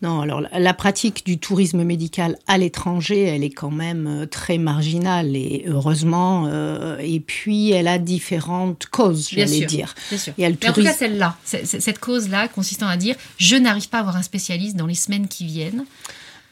Non, 0.00 0.22
alors 0.22 0.42
la 0.52 0.74
pratique 0.74 1.24
du 1.26 1.38
tourisme 1.38 1.84
médical 1.84 2.38
à 2.46 2.56
l'étranger, 2.56 3.24
elle 3.24 3.44
est 3.44 3.50
quand 3.50 3.70
même 3.70 4.06
euh, 4.06 4.26
très 4.26 4.56
marginale 4.56 5.36
et 5.36 5.64
heureusement. 5.66 6.46
Euh, 6.48 6.96
et 7.00 7.20
puis, 7.20 7.70
elle 7.70 7.86
a 7.86 7.98
différentes 7.98 8.86
causes, 8.86 9.28
j'allais 9.30 9.66
dire. 9.66 9.94
Bien 10.08 10.18
sûr. 10.18 10.32
Mais 10.38 10.46
en 10.46 10.72
tout 10.72 10.82
cas, 10.82 10.94
celle-là, 10.94 11.36
cette 11.44 11.98
cause-là 11.98 12.48
consistant 12.48 12.88
à 12.88 12.96
dire 12.96 13.16
je 13.36 13.56
n'arrive 13.56 13.88
pas 13.88 13.98
à 13.98 14.00
avoir 14.00 14.16
un 14.16 14.22
spécialiste 14.22 14.76
dans 14.76 14.86
les 14.86 14.94
semaines 14.94 15.28
qui 15.28 15.44
viennent. 15.44 15.84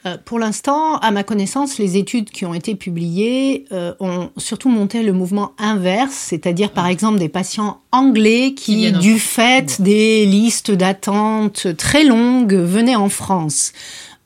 Euh, 0.09 0.17
pour 0.25 0.38
l'instant, 0.38 0.97
à 0.99 1.11
ma 1.11 1.23
connaissance, 1.23 1.79
les 1.79 1.97
études 1.97 2.31
qui 2.31 2.45
ont 2.45 2.55
été 2.55 2.75
publiées 2.75 3.65
euh, 3.73 3.95
ont 4.00 4.31
surtout 4.37 4.69
monté 4.69 5.03
le 5.03 5.12
mouvement 5.12 5.53
inverse, 5.59 6.15
c'est-à-dire 6.15 6.71
par 6.71 6.87
exemple 6.87 7.19
des 7.19 7.29
patients 7.29 7.81
anglais 7.93 8.55
qui, 8.55 8.93
du 8.93 9.19
fait 9.19 9.81
des 9.81 10.27
listes 10.27 10.71
d'attente 10.71 11.77
très 11.77 12.05
longues, 12.05 12.55
venaient 12.55 12.97
en 12.97 13.09
France. 13.09 13.73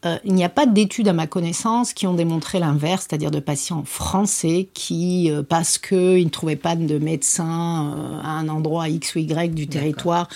Euh, 0.04 0.16
il 0.24 0.34
n'y 0.34 0.44
a 0.44 0.48
pas 0.48 0.66
d'études 0.66 1.06
à 1.06 1.12
ma 1.12 1.28
connaissance 1.28 1.92
qui 1.92 2.08
ont 2.08 2.14
démontré 2.14 2.58
l'inverse, 2.58 3.06
c'est-à-dire 3.08 3.30
de 3.30 3.38
patients 3.38 3.84
français 3.84 4.68
qui, 4.74 5.30
parce 5.48 5.78
qu'ils 5.78 6.24
ne 6.24 6.30
trouvaient 6.30 6.56
pas 6.56 6.74
de 6.74 6.98
médecin 6.98 8.20
à 8.24 8.30
un 8.30 8.48
endroit 8.48 8.88
X 8.88 9.14
ou 9.14 9.20
Y 9.20 9.54
du 9.54 9.68
territoire, 9.68 10.28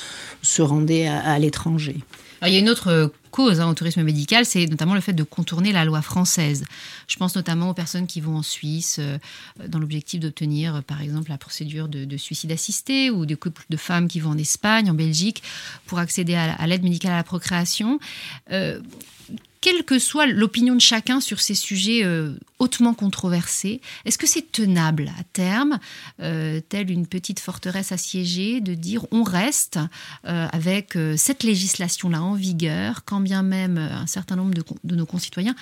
se 0.43 0.63
rendaient 0.63 1.09
à 1.09 1.37
l'étranger. 1.41 1.97
il 2.43 2.53
y 2.53 2.57
a 2.57 2.61
une 2.61 2.69
autre 2.69 3.11
cause 3.37 3.61
hein, 3.61 3.69
au 3.69 3.75
tourisme 3.75 4.03
médical, 4.03 4.47
c'est 4.47 4.67
notamment 4.67 4.95
le 4.95 5.03
fait 5.03 5.13
de 5.13 5.23
contourner 5.23 5.71
la 5.71 5.85
loi 5.85 6.01
française. 6.01 6.65
Je 7.07 7.17
pense 7.17 7.37
notamment 7.37 7.69
aux 7.69 7.75
personnes 7.75 8.07
qui 8.07 8.23
vont 8.23 8.37
en 8.37 8.43
Suisse 8.43 8.97
euh, 8.99 9.19
dans 9.69 9.79
l'objectif 9.79 10.21
d'obtenir, 10.21 10.77
euh, 10.77 10.81
par 10.81 11.03
exemple, 11.03 11.29
la 11.29 11.37
procédure 11.37 11.87
de, 11.87 12.17
suicide 12.17 12.51
assisté 12.51 13.11
ou 13.11 13.27
des 13.27 13.37
couples 13.37 13.67
de 13.69 13.77
femmes 13.77 14.09
qui 14.09 14.21
vont 14.21 14.31
en 14.31 14.39
Espagne, 14.39 14.91
en 14.91 14.95
Belgique, 14.95 15.43
pour 15.85 15.99
accéder 15.99 16.35
à, 16.35 16.67
l'aide 16.67 16.83
médicale 16.83 17.13
à 17.13 17.17
la 17.17 17.25
procréation. 17.25 18.01
Euh, 18.53 18.81
quelle 19.61 19.85
que 19.85 19.99
soit 19.99 20.27
l'opinion 20.27 20.75
de 20.75 20.81
chacun 20.81 21.21
sur 21.21 21.41
ces 21.41 21.55
sujets 21.55 22.05
euh, 22.05 22.35
hautement 22.59 22.95
controversés, 22.95 23.81
est-ce 24.05 24.19
que 24.19 24.27
c'est 24.27 24.53
tenable 24.53 25.11
à 25.19 25.25
terme, 25.33 25.79
euh, 26.21 26.61
telle 26.69 26.91
une 26.91 27.07
petite 27.07 27.41
forteresse 27.41 27.93
assiégée, 27.93 28.61
de 28.61 28.75
dire 28.75 29.07
on 29.11 29.23
reste 29.23 29.79
euh, 30.27 30.49
avec 30.53 30.99
cette 31.17 31.43
législation-là 31.43 32.23
en 32.23 32.35
vigueur, 32.35 33.05
quand 33.05 33.21
bien 33.21 33.43
même 33.43 33.79
un 33.79 34.07
certain 34.07 34.37
nombre 34.37 34.55
de 34.85 34.97
nos 34.97 35.07
concitoyens 35.07 35.55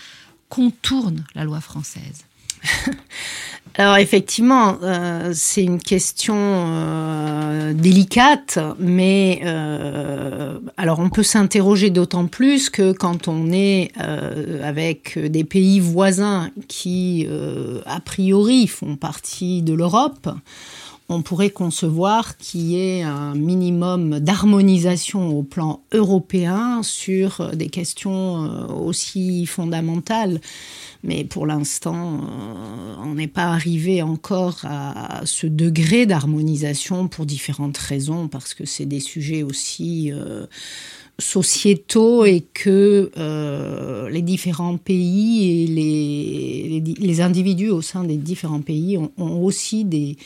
contournent 0.49 1.25
la 1.35 1.45
loi 1.45 1.61
française? 1.61 2.25
Alors 3.77 3.97
effectivement, 3.97 4.77
euh, 4.85 5.33
c'est 5.35 5.65
une 5.65 5.81
question 5.81 6.37
euh, 6.39 7.73
délicate, 7.73 8.61
mais 8.79 9.41
euh, 9.45 10.61
alors 10.77 11.01
on 11.01 11.11
peut 11.11 11.25
s'interroger 11.25 11.91
d'autant 11.91 12.27
plus 12.27 12.71
que 12.71 12.93
quand 12.93 13.27
on 13.27 13.51
est 13.51 13.91
avec 14.63 15.19
des 15.19 15.43
pays 15.43 15.81
voisins 15.81 16.51
qui 16.69 17.27
a 17.85 18.01
priori 18.01 18.69
font 18.69 18.95
partie 18.97 19.63
de 19.63 19.75
l'Europe, 19.75 20.29
on 21.09 21.23
pourrait 21.23 21.51
concevoir 21.51 22.39
qu'il 22.39 22.63
y 22.63 22.81
ait 22.81 23.03
un 23.03 23.35
minimum 23.35 24.21
d'harmonisation 24.21 25.37
au 25.37 25.43
plan 25.43 25.83
européen 25.93 26.83
sur 26.83 27.51
des 27.55 27.69
questions 27.69 28.69
aussi 28.71 29.47
fondamentales 29.47 30.41
mais 31.05 31.23
pour 31.25 31.47
l'instant, 31.47 32.15
euh, 32.15 32.95
on 33.05 33.15
n'est 33.15 33.29
pas 33.29 33.45
arrivé 33.45 34.01
encore 34.01 34.61
à 34.65 35.21
ce 35.27 35.47
degré 35.47 36.07
d'harmonisation 36.07 37.09
pour 37.09 37.27
différentes 37.27 37.77
raisons, 37.77 38.27
parce 38.27 38.55
que 38.55 38.65
c'est 38.65 38.87
des 38.87 39.01
sujets 39.01 39.43
aussi 39.43 40.11
euh, 40.11 40.47
sociétaux 41.19 42.25
et 42.25 42.41
que 42.55 43.11
euh, 43.19 44.09
les 44.09 44.23
différents 44.23 44.79
pays 44.79 45.63
et 45.63 45.67
les, 45.67 46.97
les, 46.99 47.21
individus 47.21 47.69
au 47.69 47.83
sein 47.83 48.05
des 48.05 48.17
différents 48.17 48.63
pays 48.63 48.97
ont 48.97 49.45
aussi 49.45 49.85
des 49.85 50.17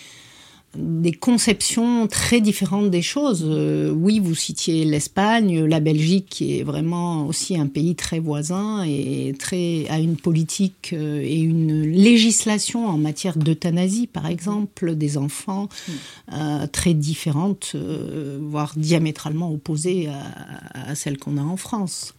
des 0.78 1.12
conceptions 1.12 2.06
très 2.06 2.40
différentes 2.40 2.90
des 2.90 3.02
choses. 3.02 3.44
Euh, 3.46 3.90
oui, 3.90 4.20
vous 4.20 4.34
citiez 4.34 4.84
l'Espagne, 4.84 5.64
la 5.64 5.80
Belgique, 5.80 6.26
qui 6.30 6.58
est 6.58 6.62
vraiment 6.62 7.26
aussi 7.26 7.58
un 7.58 7.66
pays 7.66 7.94
très 7.94 8.20
voisin 8.20 8.84
et 8.84 9.34
très, 9.38 9.86
a 9.88 9.98
une 9.98 10.16
politique 10.16 10.90
euh, 10.92 11.20
et 11.20 11.38
une 11.38 11.82
législation 11.82 12.86
en 12.86 12.96
matière 12.96 13.36
d'euthanasie, 13.36 14.06
par 14.06 14.26
exemple, 14.26 14.94
des 14.94 15.18
enfants, 15.18 15.68
euh, 16.32 16.66
très 16.68 16.94
différentes, 16.94 17.74
voire 18.40 18.72
diamétralement 18.76 19.52
opposées 19.52 20.08
à, 20.08 20.90
à 20.90 20.94
celles 20.94 21.18
qu'on 21.18 21.36
a 21.36 21.42
en 21.42 21.56
France. 21.56 22.14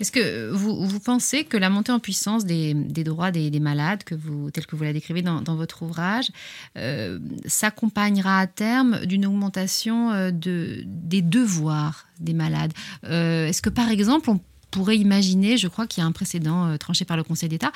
Est-ce 0.00 0.12
que 0.12 0.50
vous, 0.50 1.00
pensez 1.00 1.44
que 1.44 1.56
la 1.56 1.70
montée 1.70 1.92
en 1.92 1.98
puissance 1.98 2.44
des, 2.44 2.74
droits 2.74 3.30
des, 3.30 3.50
des, 3.50 3.60
malades, 3.60 4.04
que 4.04 4.14
vous, 4.14 4.50
tel 4.50 4.66
que 4.66 4.76
vous 4.76 4.84
la 4.84 4.92
décrivez 4.92 5.22
dans, 5.22 5.56
votre 5.56 5.82
ouvrage, 5.82 6.30
euh, 6.76 7.18
s'accompagnera 7.46 8.40
à 8.40 8.46
terme 8.46 9.04
d'une 9.06 9.26
augmentation 9.26 10.12
euh, 10.12 10.30
de, 10.30 10.82
des 10.84 11.22
devoirs 11.22 12.06
des 12.20 12.34
malades? 12.34 12.72
Euh, 13.04 13.48
Est-ce 13.48 13.62
que 13.62 13.70
par 13.70 13.90
exemple 13.90 14.30
on 14.30 14.40
pourrait 14.70 14.98
imaginer, 14.98 15.56
je 15.56 15.68
crois 15.68 15.86
qu'il 15.86 16.02
y 16.02 16.04
a 16.04 16.06
un 16.06 16.12
précédent 16.12 16.76
tranché 16.76 17.04
par 17.04 17.16
le 17.16 17.22
Conseil 17.22 17.48
d'État, 17.48 17.72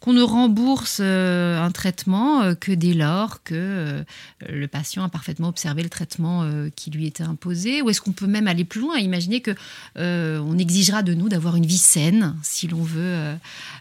qu'on 0.00 0.12
ne 0.12 0.22
rembourse 0.22 0.98
euh, 1.00 1.60
un 1.60 1.70
traitement 1.70 2.42
euh, 2.42 2.54
que 2.54 2.72
dès 2.72 2.92
lors 2.92 3.42
que 3.42 3.54
euh, 3.54 4.02
le 4.48 4.68
patient 4.68 5.02
a 5.04 5.08
parfaitement 5.08 5.48
observé 5.48 5.82
le 5.82 5.88
traitement 5.88 6.48
qui 6.74 6.90
lui 6.90 7.06
était 7.06 7.22
imposé. 7.22 7.82
Ou 7.82 7.90
est-ce 7.90 8.00
qu'on 8.00 8.12
peut 8.12 8.26
même 8.26 8.48
aller 8.48 8.64
plus 8.64 8.80
loin, 8.80 8.98
imaginer 8.98 9.40
que 9.40 9.54
exigera 10.58 11.02
de 11.02 11.14
nous 11.14 11.28
d'avoir 11.28 11.56
une 11.56 11.66
vie 11.66 11.78
saine 11.78 12.36
si 12.42 12.66
l'on 12.66 12.82
veut 12.82 13.36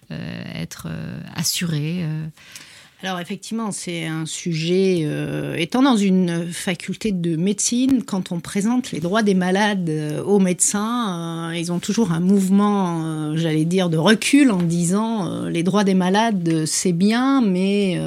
être 0.10 0.88
assuré 1.36 2.06
alors 3.04 3.20
effectivement, 3.20 3.74
c'est 3.74 4.06
un 4.06 4.26
sujet, 4.26 5.02
euh, 5.04 5.54
étant 5.56 5.84
dans 5.84 5.98
une 5.98 6.48
faculté 6.52 7.12
de 7.12 7.36
médecine, 7.36 8.04
quand 8.04 8.32
on 8.32 8.40
présente 8.40 8.94
les 8.94 9.02
droits 9.02 9.22
des 9.22 9.34
malades 9.34 9.90
euh, 9.90 10.24
aux 10.24 10.40
médecins, 10.40 11.50
euh, 11.52 11.58
ils 11.58 11.74
ont 11.74 11.80
toujours 11.80 12.14
un 12.14 12.22
mouvement, 12.22 13.36
j'allais 13.36 13.66
dire, 13.66 13.90
de 13.90 13.98
recul 13.98 14.50
en 14.50 14.62
disant 14.62 15.46
les 15.46 15.62
droits 15.62 15.84
des 15.84 15.94
malades, 15.94 16.66
c'est 16.66 16.94
bien, 16.94 17.42
mais 17.42 18.00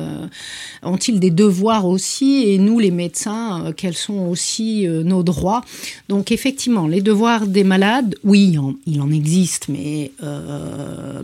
ont-ils 0.82 1.20
des 1.20 1.30
devoirs 1.30 1.86
aussi? 1.86 2.44
Et 2.46 2.58
nous, 2.58 2.78
les 2.78 2.90
médecins, 2.90 3.72
quels 3.76 3.96
sont 3.96 4.26
aussi 4.26 4.86
nos 4.88 5.22
droits? 5.22 5.62
Donc 6.08 6.32
effectivement, 6.32 6.86
les 6.86 7.02
devoirs 7.02 7.46
des 7.46 7.64
malades, 7.64 8.14
oui, 8.24 8.56
il 8.86 9.00
en 9.00 9.10
existe, 9.10 9.68
mais 9.68 10.12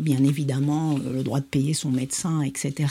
bien 0.00 0.22
évidemment, 0.22 0.98
le 1.12 1.22
droit 1.22 1.40
de 1.40 1.44
payer 1.44 1.74
son 1.74 1.90
médecin, 1.90 2.42
etc. 2.42 2.86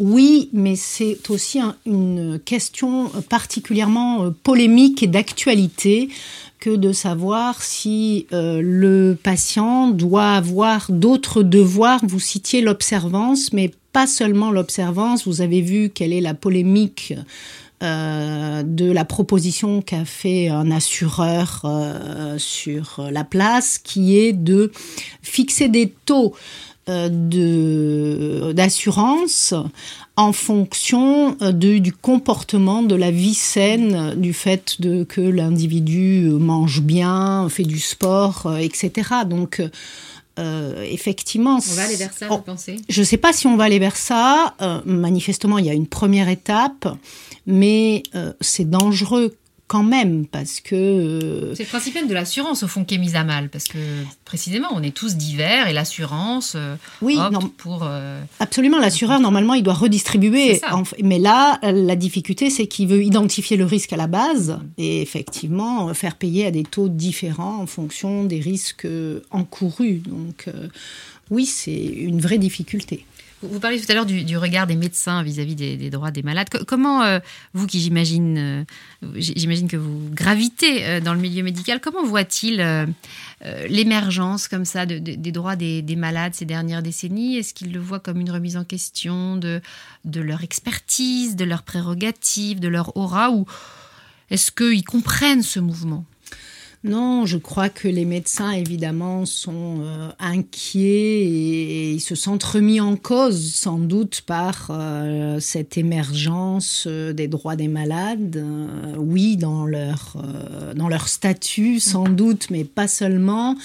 Oui, 0.00 0.48
mais 0.52 0.74
c'est 0.74 1.30
aussi 1.30 1.60
une 1.86 2.40
question 2.44 3.10
particulièrement 3.28 4.24
euh, 4.24 4.30
polémique 4.42 5.04
et 5.04 5.06
d'actualité 5.06 6.08
que 6.58 6.70
de 6.70 6.92
savoir 6.92 7.62
si 7.62 8.26
euh, 8.32 8.60
le 8.60 9.16
patient 9.22 9.88
doit 9.88 10.32
avoir 10.32 10.90
d'autres 10.90 11.44
devoirs. 11.44 12.00
Vous 12.02 12.18
citiez 12.18 12.60
l'observance, 12.60 13.52
mais 13.52 13.70
pas 13.92 14.08
seulement 14.08 14.50
l'observance. 14.50 15.28
Vous 15.28 15.42
avez 15.42 15.60
vu 15.60 15.90
quelle 15.90 16.12
est 16.12 16.20
la 16.20 16.34
polémique 16.34 17.14
euh, 17.84 18.64
de 18.64 18.90
la 18.90 19.04
proposition 19.04 19.80
qu'a 19.80 20.04
fait 20.04 20.48
un 20.48 20.72
assureur 20.72 21.64
sur 22.38 23.06
la 23.12 23.22
place, 23.22 23.78
qui 23.78 24.18
est 24.18 24.32
de 24.32 24.72
fixer 25.22 25.68
des 25.68 25.94
taux 26.04 26.34
d'assurance 26.86 29.54
en 30.16 30.32
fonction 30.32 31.36
euh, 31.42 31.52
de, 31.52 31.78
du 31.78 31.92
comportement, 31.92 32.82
de 32.82 32.94
la 32.94 33.10
vie 33.10 33.34
saine, 33.34 34.14
du 34.16 34.32
fait 34.32 34.80
de 34.80 35.04
que 35.04 35.20
l'individu 35.20 36.30
mange 36.30 36.82
bien, 36.82 37.48
fait 37.48 37.64
du 37.64 37.80
sport, 37.80 38.46
euh, 38.46 38.58
etc. 38.58 38.92
Donc, 39.28 39.62
effectivement. 40.36 41.60
On 41.70 41.74
va 41.74 41.84
aller 41.84 41.94
vers 41.94 42.12
ça, 42.12 42.26
vous 42.26 42.38
pensez? 42.38 42.76
Je 42.88 43.00
ne 43.00 43.04
sais 43.04 43.16
pas 43.16 43.32
si 43.32 43.46
on 43.46 43.56
va 43.56 43.64
aller 43.64 43.78
vers 43.78 43.96
ça. 43.96 44.54
manifestement, 44.84 45.58
il 45.58 45.66
y 45.66 45.70
a 45.70 45.74
une 45.74 45.86
première 45.86 46.28
étape, 46.28 46.88
mais 47.46 48.02
c'est 48.40 48.68
dangereux 48.68 49.36
quand 49.66 49.82
même, 49.82 50.26
parce 50.26 50.60
que... 50.60 50.74
Euh, 50.74 51.54
c'est 51.54 51.62
le 51.62 51.68
principe 51.68 51.94
même 51.94 52.08
de 52.08 52.14
l'assurance, 52.14 52.62
au 52.62 52.68
fond, 52.68 52.84
qui 52.84 52.96
est 52.96 52.98
mise 52.98 53.16
à 53.16 53.24
mal, 53.24 53.48
parce 53.48 53.64
que 53.64 53.78
précisément, 54.24 54.68
on 54.72 54.82
est 54.82 54.94
tous 54.94 55.16
divers, 55.16 55.68
et 55.68 55.72
l'assurance 55.72 56.52
euh, 56.54 56.76
oui, 57.00 57.18
pour... 57.56 57.80
Euh, 57.82 58.20
absolument, 58.40 58.78
l'assureur, 58.78 59.20
normalement, 59.20 59.54
il 59.54 59.62
doit 59.62 59.74
redistribuer. 59.74 60.60
mais 61.02 61.18
là, 61.18 61.58
la 61.62 61.96
difficulté, 61.96 62.50
c'est 62.50 62.66
qu'il 62.66 62.88
veut 62.88 63.02
identifier 63.02 63.56
le 63.56 63.64
risque 63.64 63.92
à 63.92 63.96
la 63.96 64.06
base, 64.06 64.58
et 64.76 65.00
effectivement, 65.00 65.92
faire 65.94 66.16
payer 66.16 66.46
à 66.46 66.50
des 66.50 66.64
taux 66.64 66.88
différents 66.88 67.62
en 67.62 67.66
fonction 67.66 68.24
des 68.24 68.40
risques 68.40 68.86
encourus. 69.30 70.02
Donc, 70.06 70.46
oui, 71.30 71.46
c'est 71.46 71.72
une 71.72 72.20
vraie 72.20 72.38
difficulté. 72.38 73.06
Vous 73.50 73.60
parliez 73.60 73.80
tout 73.80 73.90
à 73.90 73.94
l'heure 73.94 74.06
du, 74.06 74.36
regard 74.36 74.66
des 74.66 74.76
médecins 74.76 75.22
vis-à-vis 75.22 75.54
des, 75.54 75.90
droits 75.90 76.10
des 76.10 76.22
malades. 76.22 76.48
comment, 76.66 77.02
euh, 77.02 77.18
vous 77.52 77.66
qui 77.66 77.80
j'imagine, 77.80 78.38
euh, 78.38 78.64
j'imagine 79.16 79.68
que 79.68 79.76
vous 79.76 80.08
gravitez 80.10 80.86
euh, 80.86 81.00
dans 81.00 81.14
le 81.14 81.20
milieu 81.20 81.42
médical, 81.42 81.80
comment 81.80 82.04
voit-il 82.04 82.64
l'émergence 83.68 84.48
comme 84.48 84.64
ça 84.64 84.86
des 84.86 85.32
droits 85.32 85.56
des, 85.56 85.96
malades 85.96 86.34
ces 86.34 86.46
dernières 86.46 86.82
décennies? 86.82 87.36
Est-ce 87.36 87.52
qu'il 87.54 87.72
le 87.72 87.80
voit 87.80 88.00
comme 88.00 88.20
une 88.20 88.30
remise 88.30 88.56
en 88.56 88.64
question 88.64 89.36
de, 89.36 89.60
de 90.04 90.20
leur 90.20 90.42
expertise, 90.42 91.36
de 91.36 91.44
leurs 91.44 91.62
prérogatives, 91.62 92.60
de 92.60 92.68
leur 92.68 92.96
aura? 92.96 93.30
Ou 93.30 93.44
est-ce 94.30 94.50
qu'ils 94.50 94.84
comprennent 94.84 95.42
ce 95.42 95.60
mouvement? 95.60 96.04
Non, 96.84 97.24
je 97.24 97.38
crois 97.38 97.70
que 97.70 97.88
les 97.88 98.04
médecins, 98.04 98.50
évidemment, 98.50 99.24
sont 99.24 99.78
euh, 99.80 100.10
inquiets 100.18 101.22
et, 101.22 101.92
ils 101.92 102.00
se 102.00 102.14
sentent 102.14 102.44
remis 102.44 102.78
en 102.78 102.96
cause, 102.96 103.54
sans 103.54 103.78
doute, 103.78 104.20
par 104.20 104.68
euh, 104.68 105.40
cette 105.40 105.78
émergence 105.78 106.84
euh, 106.86 107.14
des 107.14 107.26
droits 107.26 107.56
des 107.56 107.68
malades. 107.68 108.44
oui, 108.98 109.38
dans 109.38 109.64
leur, 109.64 110.16
dans 110.76 110.88
leur 110.88 111.08
statut, 111.08 111.80
sans 111.80 112.04
doute, 112.04 112.50
mais 112.50 112.64
pas 112.64 112.86
seulement. 112.86 113.56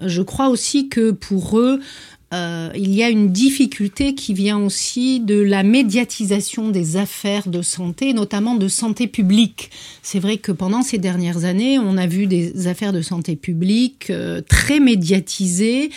Je 0.00 0.22
crois 0.22 0.48
aussi 0.48 0.88
que 0.88 1.12
pour 1.12 1.60
eux, 1.60 1.80
euh, 2.34 2.70
il 2.74 2.92
y 2.92 3.04
a 3.04 3.08
une 3.08 3.30
difficulté 3.30 4.16
qui 4.16 4.34
vient 4.34 4.58
aussi 4.58 5.20
de 5.20 5.40
la 5.40 5.62
médiatisation 5.62 6.70
des 6.70 6.96
affaires 6.96 7.48
de 7.48 7.62
santé, 7.62 8.14
notamment 8.14 8.56
de 8.56 8.66
santé 8.66 9.06
publique. 9.06 9.70
C'est 10.02 10.18
vrai 10.18 10.36
que 10.36 10.50
pendant 10.50 10.82
ces 10.82 10.98
dernières 10.98 11.44
années, 11.44 11.78
on 11.78 11.96
a 11.96 12.08
vu 12.08 12.26
des 12.26 12.66
affaires 12.66 12.92
de 12.92 13.00
santé 13.00 13.36
publique 13.36 14.10
euh, 14.10 14.40
très 14.40 14.80
médiatisées 14.80 15.90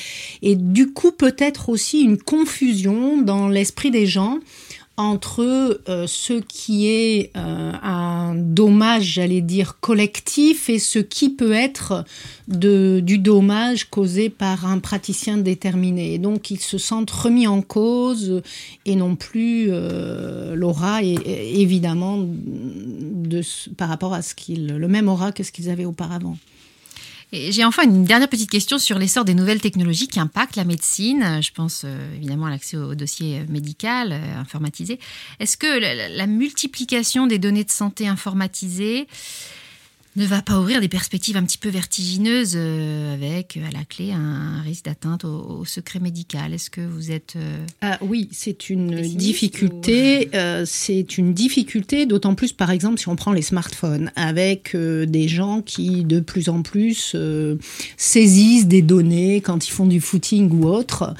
et 0.43 0.55
du 0.55 0.93
coup 0.93 1.11
peut-être 1.11 1.69
aussi 1.69 2.01
une 2.01 2.17
confusion 2.17 3.19
dans 3.19 3.47
l'esprit 3.47 3.89
des 3.89 4.05
gens 4.05 4.39
entre 4.99 5.79
euh, 5.87 6.07
ce 6.07 6.33
qui 6.33 6.87
est 6.87 7.31
euh, 7.37 7.71
un 7.81 8.35
dommage, 8.35 9.13
j'allais 9.13 9.39
dire, 9.39 9.79
collectif 9.79 10.69
et 10.69 10.77
ce 10.77 10.99
qui 10.99 11.29
peut 11.29 11.53
être 11.53 12.03
du 12.49 13.17
dommage 13.17 13.89
causé 13.89 14.29
par 14.29 14.65
un 14.65 14.79
praticien 14.79 15.37
déterminé. 15.37 16.17
donc 16.17 16.51
ils 16.51 16.59
se 16.59 16.77
sentent 16.77 17.11
remis 17.11 17.47
en 17.47 17.61
cause 17.61 18.41
et 18.85 18.95
non 18.95 19.15
plus 19.15 19.67
euh, 19.69 20.55
l'aura, 20.55 21.01
évidemment, 21.01 22.17
de, 22.19 23.41
par 23.77 23.87
rapport 23.87 24.13
à 24.13 24.21
ce 24.21 24.35
qu'ils, 24.35 24.67
le 24.67 24.87
même 24.89 25.07
aura 25.07 25.31
que 25.31 25.43
ce 25.43 25.53
qu'ils 25.53 25.69
avaient 25.69 25.85
auparavant. 25.85 26.37
J'ai 27.31 27.63
enfin 27.63 27.83
une 27.83 28.05
dernière 28.05 28.27
petite 28.27 28.49
question 28.49 28.79
sur 28.79 28.97
l'essor 28.97 29.23
des 29.23 29.35
nouvelles 29.35 29.61
technologies 29.61 30.07
qui 30.07 30.19
impactent 30.19 30.55
la 30.55 30.63
médecine. 30.63 31.41
Je 31.43 31.51
pense 31.51 31.83
euh, 31.85 32.15
évidemment 32.15 32.47
à 32.47 32.49
l'accès 32.49 32.75
au 32.75 32.95
dossier 32.95 33.43
médical 33.47 34.13
euh, 34.13 34.39
informatisé. 34.39 34.99
Est-ce 35.39 35.55
que 35.55 36.17
la, 36.17 36.25
multiplication 36.27 37.27
des 37.27 37.37
données 37.37 37.63
de 37.63 37.69
santé 37.69 38.07
informatisées 38.07 39.07
ne 40.19 40.25
va 40.25 40.41
pas 40.41 40.59
ouvrir 40.59 40.81
des 40.81 40.89
perspectives 40.89 41.37
un 41.37 41.43
petit 41.43 41.57
peu 41.57 41.69
vertigineuses 41.69 42.53
euh, 42.55 43.13
avec 43.13 43.57
à 43.57 43.71
la 43.71 43.85
clé 43.85 44.11
un, 44.11 44.61
risque 44.61 44.85
d'atteinte 44.85 45.23
au, 45.23 45.63
secret 45.63 45.99
médical 45.99 46.53
Est-ce 46.53 46.69
que 46.69 46.81
vous 46.81 47.11
êtes 47.11 47.35
euh, 47.37 47.65
ah, 47.81 47.97
Oui, 48.01 48.27
c'est 48.31 48.69
une 48.69 49.01
difficulté. 49.01 50.29
Euh, 50.33 50.63
c'est 50.65 51.17
une 51.17 51.33
difficulté, 51.33 52.05
d'autant 52.05 52.35
plus 52.35 52.51
par 52.51 52.69
exemple 52.69 52.99
si 52.99 53.07
on 53.07 53.15
prend 53.15 53.31
les 53.31 53.41
smartphones, 53.41 54.11
avec 54.17 54.75
des 54.75 55.27
gens 55.29 55.61
qui 55.61 56.03
de 56.03 56.19
plus 56.19 56.49
en 56.49 56.63
plus 56.63 57.15
saisissent 57.95 58.67
des 58.67 58.81
données 58.81 59.39
quand 59.41 59.67
ils 59.67 59.71
font 59.71 59.85
du 59.85 60.01
footing 60.01 60.51
ou 60.51 60.67
autre. 60.67 61.13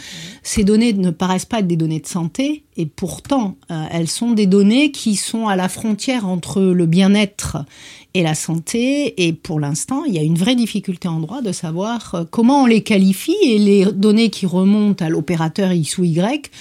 Ces 0.44 0.66
données 0.66 0.92
ne 0.94 1.12
paraissent 1.12 1.46
pas 1.46 1.60
être 1.60 1.68
des 1.68 1.78
données 1.78 2.00
de 2.02 2.08
santé, 2.08 2.64
et 2.76 2.86
pourtant 2.86 3.58
elles 3.70 4.08
sont 4.08 4.32
des 4.32 4.46
données 4.46 4.92
qui 4.92 5.16
sont 5.16 5.48
à 5.48 5.56
la 5.56 5.70
frontière 5.70 6.28
entre 6.28 6.62
le 6.62 6.86
bien-être 6.86 7.58
et 8.14 8.24
la 8.24 8.36
santé. 8.36 9.26
Et 9.28 9.34
pour 9.34 9.60
l'instant, 9.60 10.04
il 10.06 10.14
y 10.14 10.20
a 10.20 10.24
une 10.24 10.38
vraie 10.38 10.56
difficulté 10.56 11.08
en 11.08 11.20
droit 11.20 11.42
de 11.42 11.52
savoir 11.52 12.16
euh, 12.16 12.24
comment 12.30 12.64
on 12.64 12.66
les 12.66 12.82
qualifie 12.82 13.38
et 13.44 13.58
les 13.58 13.86
données 13.86 14.30
qui 14.30 14.46
remontent 14.46 15.04
à 15.04 15.10
l'opérateur 15.10 15.72
X 15.72 15.98
ou 15.98 16.04
Y, 16.04 16.52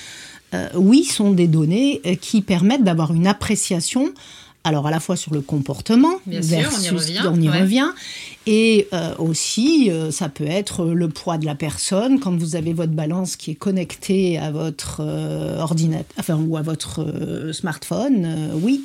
euh, 0.55 0.69
oui, 0.75 1.05
sont 1.05 1.33
des 1.33 1.47
données 1.47 2.01
euh, 2.07 2.15
qui 2.15 2.43
permettent 2.43 2.85
d'avoir 2.85 3.13
une 3.13 3.27
appréciation 3.27 4.13
alors 4.65 4.87
à 4.87 4.91
la 4.91 5.01
fois 5.01 5.17
sur 5.17 5.33
le 5.33 5.41
comportement, 5.41 6.15
Bien 6.27 6.43
sûr, 6.43 6.69
on 6.77 6.83
y 6.83 6.91
revient, 6.91 7.21
on 7.33 7.41
y 7.41 7.49
revient 7.49 7.89
et 8.51 8.89
aussi 9.19 9.91
ça 10.11 10.31
peut 10.31 10.47
être 10.47 10.87
le 10.87 11.09
poids 11.11 11.37
de 11.37 11.45
la 11.45 11.55
personne 11.55 12.19
quand 12.19 12.35
vous 12.35 12.57
avez 12.57 12.73
votre 12.73 12.93
balance 12.93 13.37
qui 13.37 13.51
est 13.51 13.57
connectée 13.57 14.39
à 14.39 14.51
votre 14.51 15.03
ordinateur, 15.59 16.07
enfin 16.19 16.37
ou 16.37 16.57
à 16.57 16.63
votre 16.63 17.53
smartphone. 17.53 18.51
oui, 18.63 18.85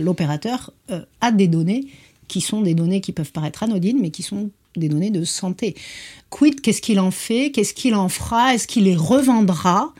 l'opérateur 0.00 0.72
a 1.20 1.30
des 1.30 1.46
données 1.46 1.86
qui 2.26 2.40
sont 2.40 2.62
des 2.62 2.74
données 2.74 3.00
qui 3.00 3.12
peuvent 3.12 3.30
paraître 3.30 3.62
anodines, 3.62 3.98
mais 4.00 4.10
qui 4.10 4.24
sont 4.24 4.50
des 4.76 4.88
données 4.88 5.10
de 5.10 5.24
santé. 5.24 5.76
Quid, 6.28 6.60
qu'est-ce 6.60 6.82
qu'il 6.82 6.98
en 6.98 7.12
fait? 7.12 7.52
Qu'est-ce 7.52 7.74
qu'il 7.74 7.94
en 7.94 8.08
fera? 8.08 8.54
Est-ce 8.54 8.66
qu'il 8.66 8.84
les 8.84 8.96
revendra? 8.96 9.92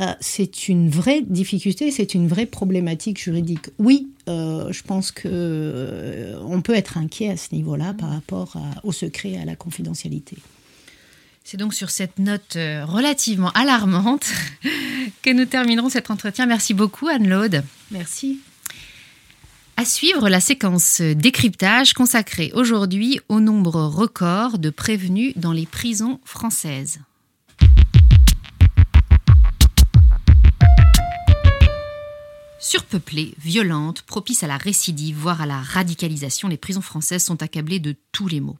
Euh, 0.00 0.14
c'est 0.20 0.68
une 0.68 0.88
vraie 0.88 1.20
difficulté, 1.20 1.90
c'est 1.90 2.14
une 2.14 2.26
vraie 2.26 2.46
problématique 2.46 3.22
juridique. 3.22 3.68
Oui, 3.78 4.08
euh, 4.28 4.72
je 4.72 4.82
pense 4.82 5.10
que 5.12 5.28
euh, 5.30 6.40
on 6.42 6.62
peut 6.62 6.74
être 6.74 6.96
inquiet 6.96 7.30
à 7.30 7.36
ce 7.36 7.54
niveau-là 7.54 7.92
par 7.92 8.10
rapport 8.10 8.56
au 8.82 8.92
secret 8.92 9.32
et 9.32 9.38
à 9.38 9.44
la 9.44 9.56
confidentialité. 9.56 10.38
C'est 11.44 11.56
donc 11.56 11.74
sur 11.74 11.90
cette 11.90 12.18
note 12.18 12.54
relativement 12.54 13.50
alarmante 13.50 14.26
que 15.22 15.30
nous 15.30 15.46
terminerons 15.46 15.88
cet 15.88 16.10
entretien. 16.10 16.46
Merci 16.46 16.74
beaucoup 16.74 17.08
Anne-Laude. 17.08 17.64
Merci. 17.90 18.40
À 19.76 19.84
suivre 19.84 20.28
la 20.28 20.40
séquence 20.40 21.00
décryptage 21.00 21.94
consacrée 21.94 22.52
aujourd'hui 22.54 23.20
au 23.28 23.40
nombre 23.40 23.80
record 23.80 24.58
de 24.58 24.70
prévenus 24.70 25.32
dans 25.36 25.52
les 25.52 25.66
prisons 25.66 26.20
françaises. 26.24 27.00
Surpeuplées, 32.62 33.34
violentes, 33.38 34.02
propices 34.02 34.42
à 34.42 34.46
la 34.46 34.58
récidive, 34.58 35.16
voire 35.16 35.40
à 35.40 35.46
la 35.46 35.62
radicalisation, 35.62 36.46
les 36.46 36.58
prisons 36.58 36.82
françaises 36.82 37.24
sont 37.24 37.42
accablées 37.42 37.80
de 37.80 37.96
tous 38.12 38.28
les 38.28 38.40
maux. 38.40 38.58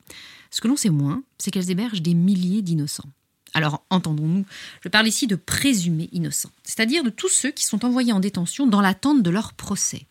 Ce 0.51 0.63
que 0.63 0.69
l'on 0.69 0.77
sait 0.77 0.89
moins, 0.89 1.23
c'est 1.37 1.51
qu'elles 1.51 1.71
hébergent 1.71 2.01
des 2.01 2.15
milliers 2.15 2.63
d'innocents. 2.63 3.09
Alors, 3.53 3.85
entendons-nous, 3.91 4.47
je 4.83 4.89
parle 4.89 5.07
ici 5.07 5.27
de 5.27 5.37
présumés 5.37 6.09
innocents, 6.13 6.51
c'est-à-dire 6.63 7.05
de 7.05 7.11
tous 7.11 7.29
ceux 7.29 7.51
qui 7.51 7.67
sont 7.67 7.85
envoyés 7.85 8.15
en 8.15 8.21
détention 8.21 8.67
dans 8.67 8.81
l'attente 8.81 9.23
de 9.23 9.31
leur 9.31 9.53
procès. 9.53 10.07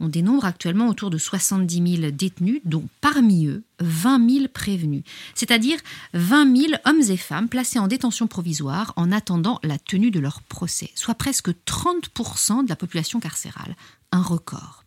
On 0.00 0.08
dénombre 0.08 0.44
actuellement 0.44 0.88
autour 0.88 1.10
de 1.10 1.18
70 1.18 1.96
000 2.00 2.10
détenus, 2.10 2.60
dont 2.64 2.86
parmi 3.00 3.46
eux 3.46 3.62
20 3.80 4.30
000 4.30 4.48
prévenus, 4.52 5.02
c'est-à-dire 5.34 5.78
20 6.14 6.56
000 6.56 6.72
hommes 6.84 7.02
et 7.10 7.16
femmes 7.16 7.48
placés 7.48 7.78
en 7.78 7.88
détention 7.88 8.26
provisoire 8.26 8.92
en 8.96 9.12
attendant 9.12 9.60
la 9.62 9.78
tenue 9.78 10.10
de 10.10 10.20
leur 10.20 10.42
procès, 10.42 10.90
soit 10.94 11.14
presque 11.14 11.50
30% 11.66 12.64
de 12.64 12.68
la 12.68 12.76
population 12.76 13.20
carcérale, 13.20 13.76
un 14.12 14.22
record. 14.22 14.84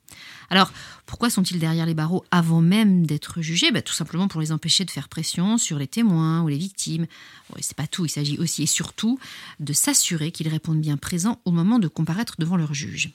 Alors, 0.50 0.72
pourquoi 1.06 1.30
sont-ils 1.30 1.60
derrière 1.60 1.86
les 1.86 1.94
barreaux 1.94 2.24
avant 2.32 2.62
même 2.62 3.06
d'être 3.06 3.42
jugés? 3.42 3.72
Ben, 3.72 3.82
Tout 3.82 3.94
simplement 3.94 4.28
pour 4.28 4.40
les 4.40 4.52
empêcher 4.52 4.86
de 4.86 4.92
faire 4.92 5.10
pression 5.10 5.58
sur 5.58 5.78
les 5.78 5.88
témoins 5.88 6.42
ou 6.42 6.48
les 6.48 6.58
victimes. 6.58 7.06
Ce 7.58 7.64
c'est 7.64 7.78
pas 7.78 7.88
tout, 7.88 8.06
il 8.06 8.10
s'agit 8.10 8.38
aussi 8.38 8.64
et 8.64 8.68
surtout 8.68 9.20
de 9.60 9.74
s'assurer 9.74 10.32
qu'ils 10.32 10.48
répondent 10.48 10.82
bien 10.82 10.98
présents 10.98 11.42
au 11.46 11.52
moment 11.52 11.80
de 11.80 11.88
comparaître 11.88 12.36
devant 12.40 12.56
leur 12.56 12.74
juge 12.74 13.12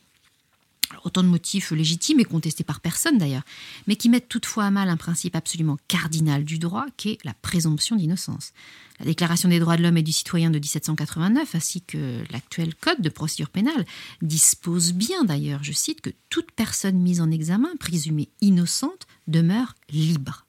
autant 1.05 1.23
de 1.23 1.29
motifs 1.29 1.71
légitimes 1.71 2.21
et 2.21 2.25
contestés 2.25 2.65
par 2.65 2.81
personne 2.81 3.19
d'ailleurs, 3.19 3.43
mais 3.87 3.97
qui 3.97 4.09
mettent 4.09 4.29
toutefois 4.29 4.65
à 4.65 4.71
mal 4.71 4.89
un 4.89 4.97
principe 4.97 5.37
absolument 5.37 5.79
cardinal 5.89 6.45
du 6.45 6.59
droit, 6.59 6.87
qui 6.97 7.11
est 7.11 7.19
la 7.25 7.35
présomption 7.35 7.97
d'innocence. 7.97 8.53
La 8.99 9.07
Déclaration 9.07 9.49
des 9.49 9.59
droits 9.59 9.77
de 9.77 9.83
l'homme 9.83 9.97
et 9.97 10.03
du 10.03 10.13
citoyen 10.13 10.51
de 10.51 10.59
1789, 10.59 11.55
ainsi 11.55 11.83
que 11.83 12.23
l'actuel 12.31 12.75
Code 12.75 13.01
de 13.01 13.09
procédure 13.09 13.51
pénale, 13.51 13.85
dispose 14.21 14.93
bien 14.93 15.25
d'ailleurs, 15.25 15.65
je 15.65 15.73
cite, 15.73 16.01
que 16.01 16.11
toute 16.31 16.53
personne 16.53 16.99
mise 16.99 17.21
en 17.21 17.31
examen, 17.31 17.71
présumée 17.81 18.29
innocente, 18.41 19.07
demeure 19.27 19.75
libre. 19.91 20.47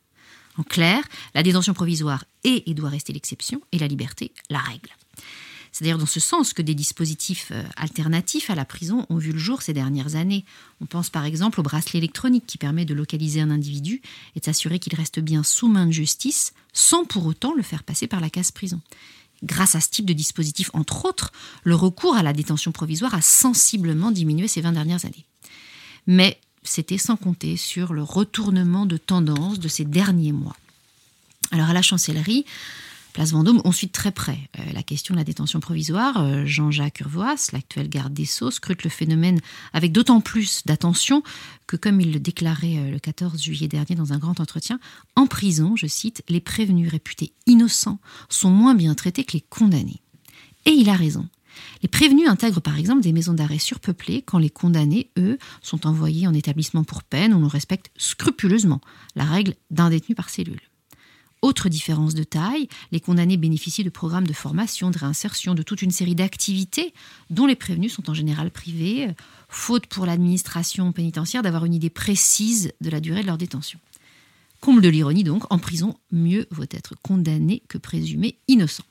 En 0.58 0.64
clair, 0.64 1.04
la 1.34 1.42
détention 1.42 1.74
provisoire 1.74 2.26
est 2.44 2.68
et 2.68 2.74
doit 2.74 2.90
rester 2.90 3.14
l'exception, 3.14 3.62
et 3.72 3.80
la 3.80 3.88
liberté 3.88 4.32
la 4.50 4.60
règle. 4.60 4.90
C'est 5.74 5.84
d'ailleurs 5.84 5.98
dans 5.98 6.06
ce 6.06 6.20
sens 6.20 6.54
que 6.54 6.62
des 6.62 6.76
dispositifs 6.76 7.52
euh, 7.52 7.64
alternatifs 7.76 8.52
à 8.52 8.56
la 8.56 8.64
prison 8.64 9.08
ont 9.10 9.18
vu 9.18 9.32
le 9.32 9.40
jour 9.40 9.64
ces 9.64 9.74
dernières 9.74 10.16
années. 10.16 10.46
On 10.82 10.86
pense 10.86 11.10
par 11.10 11.26
exemple 11.26 11.60
au 11.60 11.64
bracelet 11.64 11.98
électronique 11.98 12.46
qui 12.46 12.60
permet 12.60 12.86
de 12.86 12.94
localiser 12.94 13.42
un 13.42 13.50
individu 13.50 14.02
et 14.36 14.40
de 14.40 14.46
s'assurer 14.46 14.78
qu'il 14.78 14.94
reste 14.96 15.20
bien 15.20 15.42
sous 15.42 15.68
main 15.68 15.88
de 15.88 15.92
justice 15.92 16.54
sans 16.74 17.06
pour 17.06 17.26
autant 17.26 17.56
le 17.56 17.64
faire 17.64 17.82
passer 17.82 18.06
par 18.06 18.22
la 18.22 18.30
case 18.30 18.52
prison. 18.52 18.82
Grâce 19.42 19.74
à 19.74 19.82
ce 19.82 19.90
type 19.90 20.06
de 20.06 20.14
dispositif, 20.14 20.70
entre 20.74 21.06
autres, 21.06 21.34
le 21.64 21.76
recours 21.76 22.16
à 22.16 22.24
la 22.24 22.34
détention 22.34 22.72
provisoire 22.72 23.16
a 23.16 23.22
sensiblement 23.22 24.12
diminué 24.12 24.48
ces 24.48 24.62
20 24.62 24.74
dernières 24.74 25.06
années. 25.06 25.26
Mais 26.06 26.40
c'était 26.62 27.00
sans 27.00 27.18
compter 27.18 27.58
sur 27.58 27.94
le 27.94 28.04
retournement 28.04 28.86
de 28.86 28.98
tendance 28.98 29.60
de 29.60 29.68
ces 29.68 29.86
derniers 29.86 30.32
mois. 30.34 30.56
Alors 31.52 31.70
à 31.70 31.74
la 31.74 31.82
chancellerie, 31.82 32.46
Place 33.14 33.32
Vendôme, 33.32 33.62
on 33.64 33.72
suit 33.72 33.90
très 33.90 34.12
près 34.12 34.40
euh, 34.60 34.64
la 34.74 34.82
question 34.82 35.14
de 35.14 35.20
la 35.20 35.24
détention 35.24 35.60
provisoire. 35.60 36.20
Euh, 36.20 36.46
Jean-Jacques 36.46 37.00
Urvoas, 37.02 37.52
l'actuel 37.54 37.88
garde 37.88 38.12
des 38.12 38.26
Sceaux, 38.26 38.50
scrute 38.50 38.84
le 38.84 38.90
phénomène 38.90 39.40
avec 39.72 39.92
d'autant 39.92 40.20
plus 40.20 40.64
d'attention 40.66 41.22
que, 41.68 41.76
comme 41.78 42.02
il 42.02 42.12
le 42.12 42.20
déclarait 42.20 42.78
euh, 42.78 42.90
le 42.90 42.98
14 42.98 43.40
juillet 43.40 43.68
dernier 43.68 43.94
dans 43.94 44.14
un 44.14 44.18
grand 44.18 44.40
entretien, 44.40 44.80
en 45.16 45.28
prison, 45.28 45.76
je 45.76 45.86
cite, 45.86 46.24
les 46.28 46.42
prévenus 46.42 46.90
réputés 46.90 47.34
innocents 47.46 48.00
sont 48.30 48.50
moins 48.50 48.74
bien 48.74 48.96
traités 48.96 49.24
que 49.24 49.34
les 49.34 49.42
condamnés. 49.42 50.02
Et 50.66 50.72
il 50.72 50.90
a 50.90 50.96
raison. 50.96 51.30
Les 51.84 51.90
prévenus 51.90 52.28
intègrent 52.28 52.62
par 52.62 52.80
exemple 52.80 53.04
des 53.04 53.14
maisons 53.14 53.34
d'arrêt 53.34 53.60
surpeuplées 53.60 54.24
quand 54.24 54.40
les 54.40 54.50
condamnés, 54.50 55.12
eux, 55.20 55.38
sont 55.62 55.86
envoyés 55.86 56.26
en 56.26 56.34
établissement 56.34 56.84
pour 56.84 57.04
peine 57.04 57.36
où 57.36 57.40
l'on 57.40 57.48
respecte 57.48 57.92
scrupuleusement 57.96 58.82
la 59.16 59.26
règle 59.26 59.54
d'un 59.70 59.92
détenu 59.92 60.16
par 60.16 60.32
cellule. 60.32 60.62
Autre 61.44 61.68
différence 61.68 62.16
de 62.16 62.24
taille, 62.24 62.70
les 62.94 63.02
condamnés 63.02 63.36
bénéficient 63.36 63.84
de 63.84 63.90
programmes 63.90 64.26
de 64.26 64.32
formation, 64.32 64.92
de 64.92 64.98
réinsertion, 64.98 65.54
de 65.54 65.62
toute 65.62 65.82
une 65.82 65.92
série 65.92 66.16
d'activités 66.16 66.94
dont 67.30 67.46
les 67.48 67.58
prévenus 67.58 67.92
sont 67.92 68.10
en 68.10 68.14
général 68.14 68.50
privés, 68.50 69.10
faute 69.50 69.88
pour 69.88 70.06
l'administration 70.06 70.94
pénitentiaire 70.94 71.42
d'avoir 71.42 71.66
une 71.66 71.74
idée 71.74 71.90
précise 71.90 72.72
de 72.80 72.90
la 72.90 73.02
durée 73.02 73.24
de 73.24 73.28
leur 73.28 73.38
détention. 73.38 73.78
Comble 74.62 74.82
de 74.82 74.88
l'ironie 74.88 75.26
donc, 75.26 75.44
en 75.52 75.60
prison, 75.60 75.98
mieux 76.14 76.48
vaut 76.50 76.64
être 76.64 76.94
condamné 77.02 77.62
que 77.68 77.78
présumé 77.78 78.38
innocent. 78.48 78.86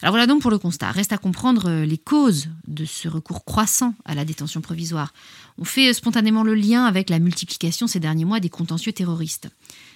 Alors 0.00 0.12
voilà 0.12 0.26
donc 0.26 0.42
pour 0.42 0.50
le 0.50 0.58
constat. 0.58 0.92
Reste 0.92 1.12
à 1.12 1.18
comprendre 1.18 1.82
les 1.82 1.98
causes 1.98 2.48
de 2.66 2.84
ce 2.84 3.08
recours 3.08 3.44
croissant 3.44 3.94
à 4.04 4.14
la 4.14 4.24
détention 4.24 4.60
provisoire. 4.60 5.12
On 5.58 5.64
fait 5.64 5.92
spontanément 5.92 6.44
le 6.44 6.54
lien 6.54 6.84
avec 6.84 7.10
la 7.10 7.18
multiplication 7.18 7.88
ces 7.88 7.98
derniers 7.98 8.24
mois 8.24 8.38
des 8.38 8.48
contentieux 8.48 8.92
terroristes. 8.92 9.48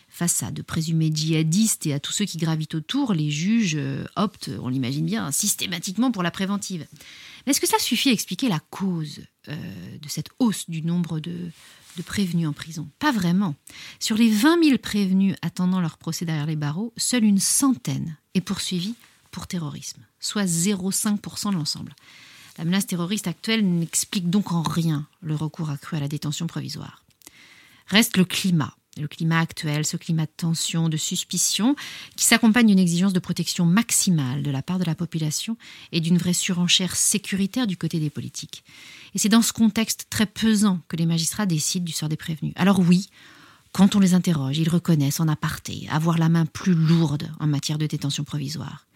Face 0.09 0.43
à 0.43 0.51
de 0.51 0.61
présumés 0.61 1.11
djihadistes 1.15 1.87
et 1.87 1.95
à 1.95 2.01
tous 2.01 2.13
ceux 2.13 2.25
qui 2.27 2.37
gravitent 2.37 2.75
autour, 2.75 3.15
les 3.15 3.31
juges 3.31 3.77
euh, 3.77 4.05
optent, 4.15 4.51
on 4.61 4.69
l'imagine 4.69 5.07
bien, 5.07 5.33
systématiquement 5.33 6.11
pour 6.11 6.23
la 6.23 6.31
préventive. 6.31 6.87
Mais 7.47 7.53
est-ce 7.53 7.63
que 7.63 7.67
ça 7.67 7.79
suffit 7.79 8.11
à 8.11 8.13
expliquer 8.13 8.51
la 8.51 8.61
cause 8.61 9.21
euh, 9.49 9.55
de 9.99 10.09
cette 10.09 10.29
hausse 10.39 10.69
du 10.69 10.83
nombre 10.83 11.19
de, 11.19 11.33
de 11.97 12.03
prévenus 12.03 12.47
en 12.47 12.53
prison? 12.53 12.91
Pas 12.99 13.11
vraiment. 13.11 13.55
Sur 14.01 14.17
les 14.17 14.31
20 14.31 14.63
000 14.63 14.79
prévenus 14.79 15.35
attendant 15.41 15.81
leur 15.81 15.97
procès 15.97 16.27
derrière 16.27 16.45
les 16.45 16.57
barreaux, 16.57 16.93
seule 16.99 17.25
une 17.25 17.39
centaine 17.39 18.17
est 18.35 18.43
poursuivie 18.43 18.97
pour 19.33 19.49
terrorisme, 19.49 20.07
soit 20.21 20.45
0,5% 20.45 21.51
de 21.51 21.57
l'ensemble. 21.57 21.95
La 22.59 22.65
menace 22.65 22.87
terroriste 22.87 23.27
actuelle 23.27 23.69
n'explique 23.69 24.31
donc 24.31 24.53
en 24.53 24.63
rien 24.63 25.09
le 25.21 25.35
recours 25.35 25.71
accru 25.71 25.97
à 25.97 26.01
la 26.01 26.09
détention 26.09 26.47
provisoire. 26.47 27.03
Reste 27.89 28.17
le 28.17 28.25
climat 28.25 28.77
le 28.99 29.09
climat 29.09 29.39
actuel, 29.39 29.87
ce 29.87 29.97
climat 29.97 30.27
de 30.27 30.33
tension, 30.37 30.89
de 30.89 30.97
suspicion, 30.97 31.77
qui 32.17 32.25
s'accompagne 32.25 32.67
d'une 32.67 32.79
exigence 32.79 33.13
de 33.13 33.19
protection 33.21 33.65
maximale 33.65 34.43
de 34.43 34.51
la 34.51 34.63
part 34.63 34.79
de 34.79 34.85
la 34.85 34.95
population 34.95 35.57
et 35.93 36.01
d'une 36.01 36.19
vraie 36.19 36.33
surenchère 36.33 36.97
sécuritaire 36.97 37.67
du 37.67 37.77
côté 37.77 37.99
des 37.99 38.11
politiques. 38.11 38.65
Et 39.15 39.19
c'est 39.19 39.29
dans 39.29 39.43
ce 39.43 39.53
contexte 39.53 40.07
très 40.11 40.27
pesant 40.27 40.81
que 40.89 40.97
les 40.97 41.07
magistrats 41.07 41.47
décident 41.47 41.85
du 41.85 41.93
sort 41.93 42.09
des 42.09 42.17
prévenus. 42.17 42.53
Alors 42.57 42.81
oui, 42.81 43.09
quand 43.73 43.97
on 43.97 44.01
les 44.01 44.15
interroge, 44.15 44.59
ils 44.59 44.69
reconnaissent 44.69 45.21
en 45.21 45.29
aparté 45.29 45.89
avoir 45.91 46.19
la 46.19 46.29
main 46.29 46.45
plus 46.45 46.75
lourde 46.75 47.31
en 47.41 47.47
matière 47.47 47.79
de 47.79 47.87
détention 47.87 48.25
provisoire, 48.25 48.87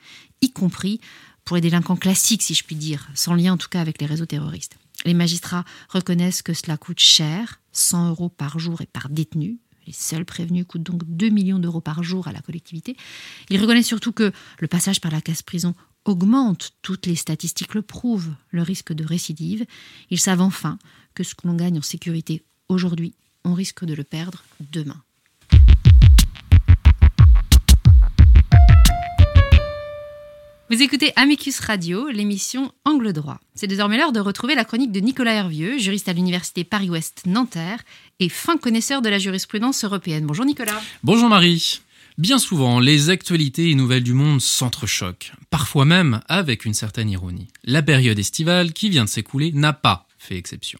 y 0.40 0.50
compris 0.50 1.00
pour 1.44 1.56
les 1.56 1.62
délinquants 1.62 1.96
classiques, 1.96 2.42
si 2.42 2.54
je 2.54 2.64
puis 2.64 2.76
dire, 2.76 3.08
sans 3.14 3.34
lien 3.34 3.52
en 3.52 3.56
tout 3.56 3.68
cas 3.68 3.80
avec 3.80 4.00
les 4.00 4.06
réseaux 4.06 4.26
terroristes. 4.26 4.76
Les 5.04 5.14
magistrats 5.14 5.64
reconnaissent 5.88 6.42
que 6.42 6.54
cela 6.54 6.76
coûte 6.76 6.98
cher, 6.98 7.60
100 7.72 8.08
euros 8.08 8.28
par 8.28 8.58
jour 8.58 8.80
et 8.80 8.86
par 8.86 9.08
détenu, 9.08 9.58
les 9.86 9.92
seuls 9.92 10.24
prévenus 10.24 10.66
coûtent 10.66 10.82
donc 10.82 11.02
2 11.04 11.28
millions 11.28 11.58
d'euros 11.58 11.80
par 11.80 12.02
jour 12.02 12.26
à 12.26 12.32
la 12.32 12.40
collectivité. 12.40 12.96
Il 13.50 13.60
reconnaît 13.60 13.82
surtout 13.82 14.12
que 14.12 14.32
le 14.58 14.66
passage 14.66 15.00
par 15.00 15.12
la 15.12 15.20
casse 15.20 15.42
prison 15.42 15.74
augmente, 16.04 16.72
toutes 16.82 17.06
les 17.06 17.16
statistiques 17.16 17.74
le 17.74 17.82
prouvent, 17.82 18.34
le 18.50 18.62
risque 18.62 18.92
de 18.92 19.04
récidive. 19.04 19.64
Ils 20.10 20.20
savent 20.20 20.40
enfin 20.40 20.78
que 21.14 21.22
ce 21.22 21.34
que 21.34 21.46
l'on 21.46 21.54
gagne 21.54 21.78
en 21.78 21.82
sécurité 21.82 22.44
aujourd'hui, 22.68 23.14
on 23.44 23.54
risque 23.54 23.84
de 23.84 23.94
le 23.94 24.04
perdre 24.04 24.44
demain. 24.72 25.02
Vous 30.68 30.82
écoutez 30.82 31.12
Amicus 31.14 31.60
Radio, 31.60 32.08
l'émission 32.08 32.72
Angle 32.84 33.12
droit. 33.12 33.38
C'est 33.54 33.68
désormais 33.68 33.98
l'heure 33.98 34.10
de 34.10 34.18
retrouver 34.18 34.56
la 34.56 34.64
chronique 34.64 34.90
de 34.90 34.98
Nicolas 34.98 35.34
Hervieux, 35.34 35.78
juriste 35.78 36.08
à 36.08 36.12
l'université 36.12 36.64
Paris-Ouest 36.64 37.22
Nanterre 37.24 37.84
et 38.18 38.28
fin 38.28 38.56
connaisseur 38.56 39.00
de 39.00 39.08
la 39.08 39.20
jurisprudence 39.20 39.84
européenne. 39.84 40.26
Bonjour 40.26 40.44
Nicolas. 40.44 40.82
Bonjour 41.04 41.28
Marie. 41.28 41.82
Bien 42.18 42.40
souvent, 42.40 42.80
les 42.80 43.10
actualités 43.10 43.70
et 43.70 43.76
nouvelles 43.76 44.02
du 44.02 44.12
monde 44.12 44.40
s'entrechoquent, 44.40 45.34
parfois 45.50 45.84
même 45.84 46.20
avec 46.26 46.64
une 46.64 46.74
certaine 46.74 47.10
ironie. 47.10 47.46
La 47.62 47.82
période 47.82 48.18
estivale 48.18 48.72
qui 48.72 48.90
vient 48.90 49.04
de 49.04 49.08
s'écouler 49.08 49.52
n'a 49.52 49.72
pas 49.72 50.05
exception. 50.34 50.78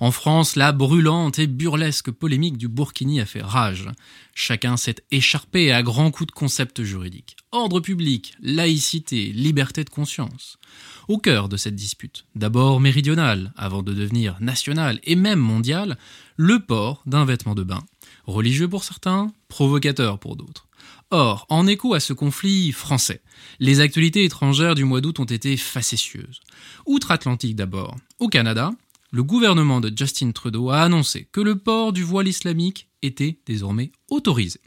En 0.00 0.10
France, 0.10 0.56
la 0.56 0.72
brûlante 0.72 1.38
et 1.38 1.46
burlesque 1.46 2.10
polémique 2.10 2.58
du 2.58 2.66
Burkini 2.66 3.20
a 3.20 3.26
fait 3.26 3.42
rage. 3.42 3.86
Chacun 4.34 4.76
s'est 4.76 4.96
écharpé 5.10 5.72
à 5.72 5.82
grands 5.82 6.10
coups 6.10 6.28
de 6.28 6.32
concepts 6.32 6.82
juridiques. 6.82 7.36
Ordre 7.52 7.80
public, 7.80 8.34
laïcité, 8.40 9.32
liberté 9.32 9.84
de 9.84 9.90
conscience. 9.90 10.58
Au 11.06 11.18
cœur 11.18 11.48
de 11.48 11.56
cette 11.56 11.76
dispute, 11.76 12.26
d'abord 12.34 12.80
méridionale, 12.80 13.52
avant 13.56 13.82
de 13.82 13.92
devenir 13.92 14.36
nationale 14.40 15.00
et 15.04 15.16
même 15.16 15.38
mondiale, 15.38 15.98
le 16.36 16.58
port 16.58 17.02
d'un 17.06 17.24
vêtement 17.24 17.54
de 17.54 17.62
bain. 17.62 17.84
Religieux 18.26 18.68
pour 18.68 18.84
certains, 18.84 19.32
provocateur 19.48 20.18
pour 20.18 20.36
d'autres. 20.36 20.68
Or, 21.10 21.46
en 21.48 21.66
écho 21.66 21.94
à 21.94 22.00
ce 22.00 22.12
conflit 22.12 22.70
français, 22.72 23.22
les 23.60 23.80
actualités 23.80 24.24
étrangères 24.24 24.74
du 24.74 24.84
mois 24.84 25.00
d'août 25.00 25.20
ont 25.20 25.24
été 25.24 25.56
facétieuses. 25.56 26.40
Outre-Atlantique 26.84 27.56
d'abord, 27.56 27.96
au 28.18 28.28
Canada, 28.28 28.72
le 29.10 29.22
gouvernement 29.22 29.80
de 29.80 29.92
Justin 29.94 30.32
Trudeau 30.32 30.70
a 30.70 30.82
annoncé 30.82 31.28
que 31.32 31.40
le 31.40 31.56
port 31.56 31.92
du 31.92 32.02
voile 32.02 32.28
islamique 32.28 32.88
était 33.02 33.38
désormais 33.46 33.92
autorisé 34.10 34.60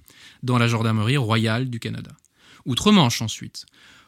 dans 0.43 0.57
la 0.57 0.67
gendarmerie 0.67 1.17
royale 1.17 1.69
du 1.69 1.79
Canada. 1.79 2.11
Outre-Manche 2.65 3.21
ensuite, 3.21 3.65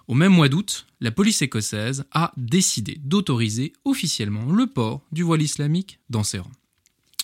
Au 0.07 0.15
même 0.15 0.33
mois 0.33 0.49
d'août, 0.49 0.85
la 0.99 1.11
police 1.11 1.41
écossaise 1.41 2.05
a 2.11 2.33
décidé 2.35 2.99
d'autoriser 3.03 3.73
officiellement 3.85 4.51
le 4.51 4.67
port 4.67 5.01
du 5.11 5.23
voile 5.23 5.41
islamique 5.41 5.99
dans 6.09 6.23
ses 6.23 6.39
rangs. 6.39 6.51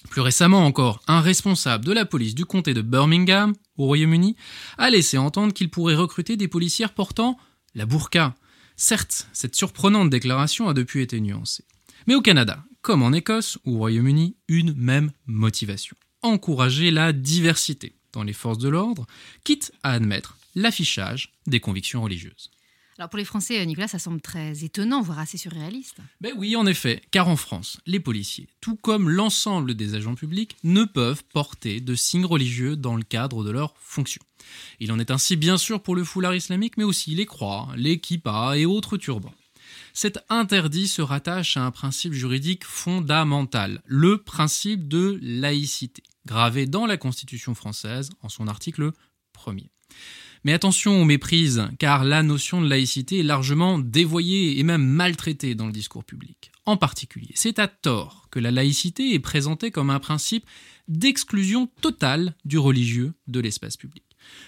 Plus 0.10 0.22
récemment 0.22 0.66
encore, 0.66 1.02
un 1.08 1.20
responsable 1.20 1.84
de 1.84 1.92
la 1.92 2.06
police 2.06 2.36
du 2.36 2.46
comté 2.46 2.74
de 2.74 2.82
Birmingham, 2.82 3.54
au 3.76 3.86
Royaume-Uni, 3.86 4.38
a 4.78 4.90
laissé 4.90 5.18
entendre 5.18 5.54
qu'il 5.54 5.70
pourrait 5.70 5.96
recruter 5.96 6.38
des 6.38 6.48
policières 6.48 6.94
portant 6.94 7.38
la 7.76 7.86
burqa. 7.86 8.36
Certes, 8.78 9.28
cette 9.34 9.56
surprenante 9.56 10.10
déclaration 10.10 10.70
a 10.70 10.74
depuis 10.74 11.02
été 11.02 11.20
nuancée. 11.20 11.66
Mais 12.08 12.16
au 12.16 12.22
Canada, 12.22 12.64
comme 12.82 13.04
en 13.04 13.14
Écosse 13.14 13.58
ou 13.66 13.76
au 13.76 13.78
Royaume-Uni, 13.80 14.36
une 14.48 14.74
même 14.74 15.12
motivation. 15.26 15.96
Encourager 16.22 16.92
la 16.92 17.14
diversité 17.14 17.96
dans 18.14 18.24
les 18.24 18.34
forces 18.34 18.58
de 18.58 18.70
l'ordre, 18.70 19.06
quitte 19.44 19.72
à 19.84 19.92
admettre 19.92 20.38
l'affichage 20.56 21.34
des 21.48 21.60
convictions 21.60 22.02
religieuses. 22.02 22.52
Alors 22.98 23.10
pour 23.10 23.18
les 23.18 23.26
Français, 23.26 23.66
Nicolas, 23.66 23.88
ça 23.88 23.98
semble 23.98 24.20
très 24.20 24.66
étonnant, 24.66 25.02
voire 25.02 25.20
assez 25.20 25.38
surréaliste. 25.38 26.00
Ben 26.20 26.34
oui, 26.36 26.58
en 26.58 26.66
effet, 26.66 27.02
car 27.12 27.30
en 27.30 27.38
France, 27.38 27.78
les 27.86 28.02
policiers, 28.02 28.50
tout 28.60 28.76
comme 28.76 29.10
l'ensemble 29.10 29.74
des 29.74 29.96
agents 29.96 30.16
publics, 30.16 30.58
ne 30.66 30.84
peuvent 30.84 31.24
porter 31.32 31.80
de 31.80 31.96
signes 31.96 32.26
religieux 32.26 32.76
dans 32.76 32.98
le 32.98 33.04
cadre 33.04 33.46
de 33.46 33.52
leur 33.52 33.74
fonction. 33.80 34.22
Il 34.82 34.92
en 34.92 35.00
est 35.00 35.12
ainsi 35.12 35.38
bien 35.38 35.58
sûr 35.58 35.82
pour 35.82 35.96
le 35.96 36.04
foulard 36.04 36.36
islamique, 36.36 36.76
mais 36.76 36.84
aussi 36.84 37.16
les 37.16 37.26
croix, 37.26 37.70
les 37.78 38.02
kippas 38.02 38.56
et 38.56 38.66
autres 38.66 38.98
turbans. 38.98 39.34
Cet 39.94 40.20
interdit 40.30 40.88
se 40.88 41.02
rattache 41.02 41.58
à 41.58 41.66
un 41.66 41.72
principe 41.72 42.14
juridique 42.14 42.66
fondamental, 42.66 43.82
le 43.86 44.18
principe 44.18 44.88
de 44.88 45.20
laïcité, 45.22 46.04
gravé 46.26 46.66
dans 46.66 46.86
la 46.86 46.98
Constitution 46.98 47.56
française 47.56 48.10
en 48.22 48.30
son 48.30 48.48
article 48.48 48.92
1er. 49.36 49.70
Mais 50.46 50.54
attention 50.54 51.02
aux 51.02 51.06
méprises, 51.06 51.68
car 51.80 52.06
la 52.06 52.24
notion 52.24 52.62
de 52.62 52.70
laïcité 52.70 53.20
est 53.20 53.24
largement 53.24 53.78
dévoyée 53.78 54.60
et 54.60 54.64
même 54.64 54.86
maltraitée 54.86 55.54
dans 55.54 55.66
le 55.66 55.74
discours 55.74 56.06
public. 56.06 56.52
En 56.66 56.78
particulier, 56.78 57.32
c'est 57.36 57.60
à 57.60 57.68
tort 57.68 58.28
que 58.32 58.40
la 58.40 58.52
laïcité 58.52 59.14
est 59.14 59.20
présentée 59.20 59.72
comme 59.72 59.90
un 59.90 60.00
principe 60.00 60.46
d'exclusion 60.88 61.68
totale 61.82 62.36
du 62.46 62.58
religieux 62.58 63.14
de 63.28 63.40
l'espace 63.40 63.76
public. 63.76 64.04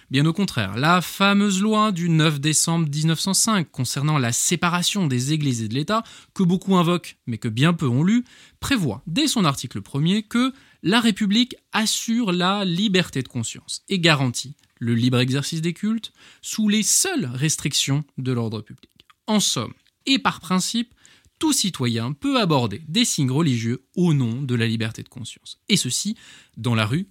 Bien 0.09 0.25
au 0.25 0.33
contraire, 0.33 0.75
la 0.77 1.01
fameuse 1.01 1.61
loi 1.61 1.91
du 1.91 2.09
9 2.09 2.39
décembre 2.39 2.89
1905 2.89 3.71
concernant 3.71 4.17
la 4.17 4.31
séparation 4.31 5.07
des 5.07 5.33
églises 5.33 5.61
et 5.61 5.67
de 5.67 5.73
l'État, 5.73 6.03
que 6.33 6.43
beaucoup 6.43 6.75
invoquent 6.75 7.17
mais 7.27 7.37
que 7.37 7.47
bien 7.47 7.73
peu 7.73 7.87
ont 7.87 8.03
lu, 8.03 8.25
prévoit 8.59 9.01
dès 9.07 9.27
son 9.27 9.45
article 9.45 9.81
premier 9.81 10.23
que 10.23 10.53
la 10.83 10.99
République 10.99 11.55
assure 11.71 12.31
la 12.31 12.65
liberté 12.65 13.21
de 13.21 13.27
conscience 13.27 13.83
et 13.87 13.99
garantit 13.99 14.55
le 14.79 14.95
libre 14.95 15.19
exercice 15.19 15.61
des 15.61 15.73
cultes 15.73 16.11
sous 16.41 16.67
les 16.67 16.83
seules 16.83 17.29
restrictions 17.33 18.03
de 18.17 18.31
l'ordre 18.31 18.61
public. 18.61 18.89
En 19.27 19.39
somme, 19.39 19.73
et 20.05 20.19
par 20.19 20.39
principe, 20.39 20.93
tout 21.39 21.53
citoyen 21.53 22.13
peut 22.13 22.39
aborder 22.39 22.83
des 22.87 23.05
signes 23.05 23.31
religieux 23.31 23.85
au 23.95 24.13
nom 24.13 24.41
de 24.41 24.55
la 24.55 24.67
liberté 24.67 25.03
de 25.03 25.09
conscience. 25.09 25.59
Et 25.69 25.77
ceci 25.77 26.15
dans 26.57 26.75
la 26.75 26.85
rue 26.85 27.07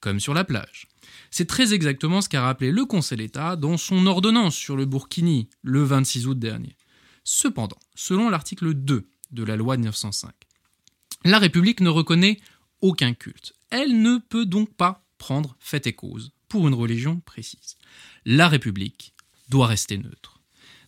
comme 0.00 0.20
sur 0.20 0.34
la 0.34 0.44
plage. 0.44 0.88
C'est 1.30 1.48
très 1.48 1.74
exactement 1.74 2.20
ce 2.20 2.28
qu'a 2.28 2.42
rappelé 2.42 2.70
le 2.70 2.84
Conseil 2.84 3.18
d'État 3.18 3.56
dans 3.56 3.76
son 3.76 4.06
ordonnance 4.06 4.54
sur 4.54 4.76
le 4.76 4.86
Burkini 4.86 5.48
le 5.62 5.82
26 5.82 6.26
août 6.26 6.38
dernier. 6.38 6.76
Cependant, 7.24 7.78
selon 7.94 8.30
l'article 8.30 8.74
2 8.74 9.08
de 9.32 9.44
la 9.44 9.56
loi 9.56 9.76
de 9.76 9.82
1905, 9.82 10.32
la 11.24 11.38
République 11.38 11.80
ne 11.80 11.90
reconnaît 11.90 12.40
aucun 12.80 13.12
culte. 13.14 13.54
Elle 13.70 14.00
ne 14.00 14.18
peut 14.18 14.46
donc 14.46 14.74
pas 14.74 15.04
prendre 15.18 15.56
fait 15.58 15.86
et 15.86 15.92
cause 15.92 16.32
pour 16.48 16.68
une 16.68 16.74
religion 16.74 17.20
précise. 17.20 17.76
La 18.24 18.48
République 18.48 19.14
doit 19.48 19.66
rester 19.66 19.98
neutre. 19.98 20.37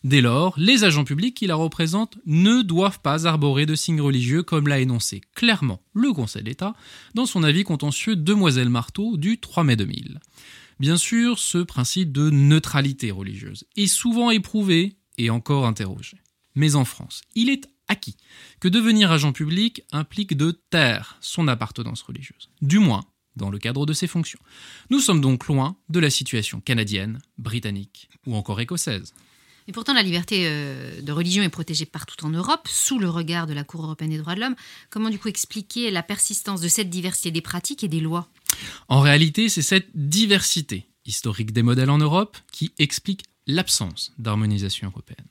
Dès 0.03 0.21
lors, 0.21 0.55
les 0.57 0.83
agents 0.83 1.03
publics 1.03 1.35
qui 1.35 1.45
la 1.45 1.55
représentent 1.55 2.17
ne 2.25 2.63
doivent 2.63 3.01
pas 3.01 3.27
arborer 3.27 3.67
de 3.67 3.75
signes 3.75 4.01
religieux 4.01 4.41
comme 4.41 4.67
l'a 4.67 4.79
énoncé 4.79 5.21
clairement 5.35 5.79
le 5.93 6.11
Conseil 6.11 6.43
d'État 6.43 6.73
dans 7.13 7.27
son 7.27 7.43
avis 7.43 7.63
contentieux 7.63 8.15
Demoiselle 8.15 8.69
Marteau 8.69 9.15
du 9.15 9.39
3 9.39 9.63
mai 9.63 9.75
2000. 9.75 10.19
Bien 10.79 10.97
sûr, 10.97 11.37
ce 11.37 11.59
principe 11.59 12.11
de 12.11 12.31
neutralité 12.31 13.11
religieuse 13.11 13.65
est 13.77 13.85
souvent 13.85 14.31
éprouvé 14.31 14.95
et 15.19 15.29
encore 15.29 15.67
interrogé. 15.67 16.17
Mais 16.55 16.73
en 16.73 16.83
France, 16.83 17.21
il 17.35 17.51
est 17.51 17.69
acquis 17.87 18.17
que 18.59 18.67
devenir 18.67 19.11
agent 19.11 19.33
public 19.33 19.83
implique 19.91 20.35
de 20.35 20.59
taire 20.71 21.17
son 21.21 21.47
appartenance 21.47 22.01
religieuse. 22.01 22.49
Du 22.63 22.79
moins, 22.79 23.03
dans 23.35 23.51
le 23.51 23.59
cadre 23.59 23.85
de 23.85 23.93
ses 23.93 24.07
fonctions. 24.07 24.39
Nous 24.89 24.99
sommes 24.99 25.21
donc 25.21 25.45
loin 25.45 25.77
de 25.89 25.99
la 25.99 26.09
situation 26.09 26.59
canadienne, 26.59 27.19
britannique 27.37 28.09
ou 28.25 28.35
encore 28.35 28.59
écossaise. 28.59 29.13
Et 29.71 29.73
pourtant, 29.73 29.93
la 29.93 30.03
liberté 30.03 30.41
euh, 30.47 30.99
de 31.01 31.11
religion 31.13 31.43
est 31.43 31.49
protégée 31.49 31.85
partout 31.85 32.25
en 32.25 32.29
Europe, 32.29 32.67
sous 32.67 32.99
le 32.99 33.09
regard 33.09 33.47
de 33.47 33.53
la 33.53 33.63
Cour 33.63 33.85
européenne 33.85 34.09
des 34.09 34.17
droits 34.17 34.35
de 34.35 34.41
l'homme. 34.41 34.57
Comment 34.89 35.09
du 35.09 35.17
coup 35.17 35.29
expliquer 35.29 35.91
la 35.91 36.03
persistance 36.03 36.59
de 36.59 36.67
cette 36.67 36.89
diversité 36.89 37.31
des 37.31 37.39
pratiques 37.39 37.81
et 37.85 37.87
des 37.87 38.01
lois? 38.01 38.27
En 38.89 38.99
réalité, 38.99 39.47
c'est 39.47 39.61
cette 39.61 39.87
diversité 39.95 40.87
historique 41.05 41.53
des 41.53 41.63
modèles 41.63 41.89
en 41.89 41.99
Europe 41.99 42.37
qui 42.51 42.73
explique 42.79 43.23
l'absence 43.47 44.11
d'harmonisation 44.17 44.89
européenne. 44.89 45.25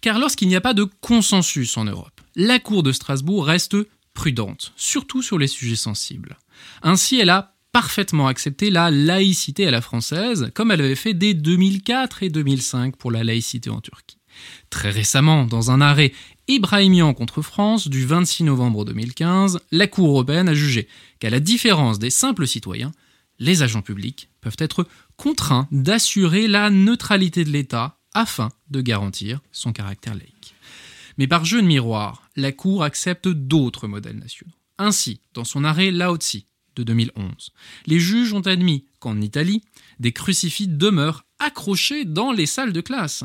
Car 0.00 0.18
lorsqu'il 0.18 0.48
n'y 0.48 0.56
a 0.56 0.60
pas 0.60 0.74
de 0.74 0.82
consensus 0.82 1.76
en 1.76 1.84
Europe, 1.84 2.20
la 2.34 2.58
Cour 2.58 2.82
de 2.82 2.90
Strasbourg 2.90 3.46
reste 3.46 3.76
prudente, 4.14 4.72
surtout 4.74 5.22
sur 5.22 5.38
les 5.38 5.46
sujets 5.46 5.76
sensibles. 5.76 6.38
Ainsi, 6.82 7.20
elle 7.20 7.30
a 7.30 7.54
parfaitement 7.76 8.26
accepté 8.26 8.70
la 8.70 8.90
laïcité 8.90 9.66
à 9.66 9.70
la 9.70 9.82
française, 9.82 10.50
comme 10.54 10.70
elle 10.70 10.80
avait 10.80 10.94
fait 10.94 11.12
dès 11.12 11.34
2004 11.34 12.22
et 12.22 12.30
2005 12.30 12.96
pour 12.96 13.10
la 13.10 13.22
laïcité 13.22 13.68
en 13.68 13.82
Turquie. 13.82 14.16
Très 14.70 14.88
récemment, 14.88 15.44
dans 15.44 15.70
un 15.70 15.82
arrêt 15.82 16.14
Ibrahimian 16.48 17.12
contre 17.12 17.42
France 17.42 17.88
du 17.88 18.06
26 18.06 18.44
novembre 18.44 18.86
2015, 18.86 19.60
la 19.72 19.86
Cour 19.88 20.08
européenne 20.08 20.48
a 20.48 20.54
jugé 20.54 20.88
qu'à 21.18 21.28
la 21.28 21.38
différence 21.38 21.98
des 21.98 22.08
simples 22.08 22.46
citoyens, 22.46 22.92
les 23.40 23.62
agents 23.62 23.82
publics 23.82 24.30
peuvent 24.40 24.56
être 24.58 24.88
contraints 25.18 25.68
d'assurer 25.70 26.48
la 26.48 26.70
neutralité 26.70 27.44
de 27.44 27.50
l'État 27.50 27.98
afin 28.14 28.48
de 28.70 28.80
garantir 28.80 29.40
son 29.52 29.74
caractère 29.74 30.14
laïque. 30.14 30.54
Mais 31.18 31.26
par 31.26 31.44
jeu 31.44 31.60
de 31.60 31.66
miroir, 31.66 32.30
la 32.36 32.52
Cour 32.52 32.84
accepte 32.84 33.28
d'autres 33.28 33.86
modèles 33.86 34.16
nationaux. 34.16 34.54
Ainsi, 34.78 35.20
dans 35.34 35.44
son 35.44 35.62
arrêt 35.62 35.90
Laotsi 35.90 36.46
de 36.76 36.82
2011, 36.82 37.52
les 37.86 37.98
juges 37.98 38.32
ont 38.32 38.40
admis 38.40 38.84
qu'en 39.00 39.20
Italie, 39.20 39.62
des 39.98 40.12
crucifix 40.12 40.68
demeurent 40.68 41.24
accrochés 41.38 42.04
dans 42.04 42.32
les 42.32 42.46
salles 42.46 42.72
de 42.72 42.80
classe. 42.80 43.24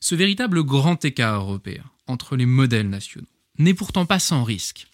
Ce 0.00 0.14
véritable 0.14 0.62
grand 0.62 1.04
écart 1.04 1.40
européen 1.40 1.84
entre 2.06 2.36
les 2.36 2.46
modèles 2.46 2.90
nationaux 2.90 3.26
n'est 3.58 3.74
pourtant 3.74 4.06
pas 4.06 4.18
sans 4.18 4.44
risque. 4.44 4.86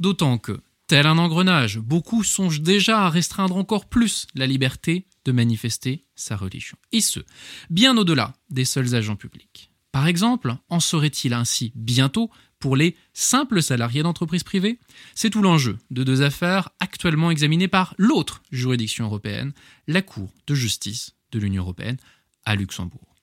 D'autant 0.00 0.38
que, 0.38 0.60
tel 0.86 1.06
un 1.06 1.18
engrenage, 1.18 1.78
beaucoup 1.78 2.24
songent 2.24 2.60
déjà 2.60 3.04
à 3.04 3.10
restreindre 3.10 3.56
encore 3.56 3.86
plus 3.86 4.26
la 4.34 4.46
liberté 4.46 5.06
de 5.24 5.32
manifester 5.32 6.04
sa 6.14 6.36
religion. 6.36 6.78
Et 6.92 7.00
ce, 7.00 7.20
bien 7.68 7.96
au-delà 7.96 8.34
des 8.50 8.64
seuls 8.64 8.94
agents 8.94 9.16
publics. 9.16 9.70
Par 9.96 10.08
exemple, 10.08 10.54
en 10.68 10.78
serait-il 10.78 11.32
ainsi 11.32 11.72
bientôt 11.74 12.30
pour 12.58 12.76
les 12.76 12.96
simples 13.14 13.62
salariés 13.62 14.02
d'entreprises 14.02 14.42
privées? 14.42 14.78
C'est 15.14 15.30
tout 15.30 15.40
l'enjeu 15.40 15.78
de 15.90 16.04
deux 16.04 16.20
affaires 16.20 16.68
actuellement 16.80 17.30
examinées 17.30 17.66
par 17.66 17.94
l'autre 17.96 18.42
juridiction 18.50 19.06
européenne, 19.06 19.54
la 19.86 20.02
Cour 20.02 20.34
de 20.46 20.54
justice 20.54 21.14
de 21.32 21.38
l'Union 21.38 21.62
européenne 21.62 21.96
à 22.44 22.56
Luxembourg. 22.56 23.16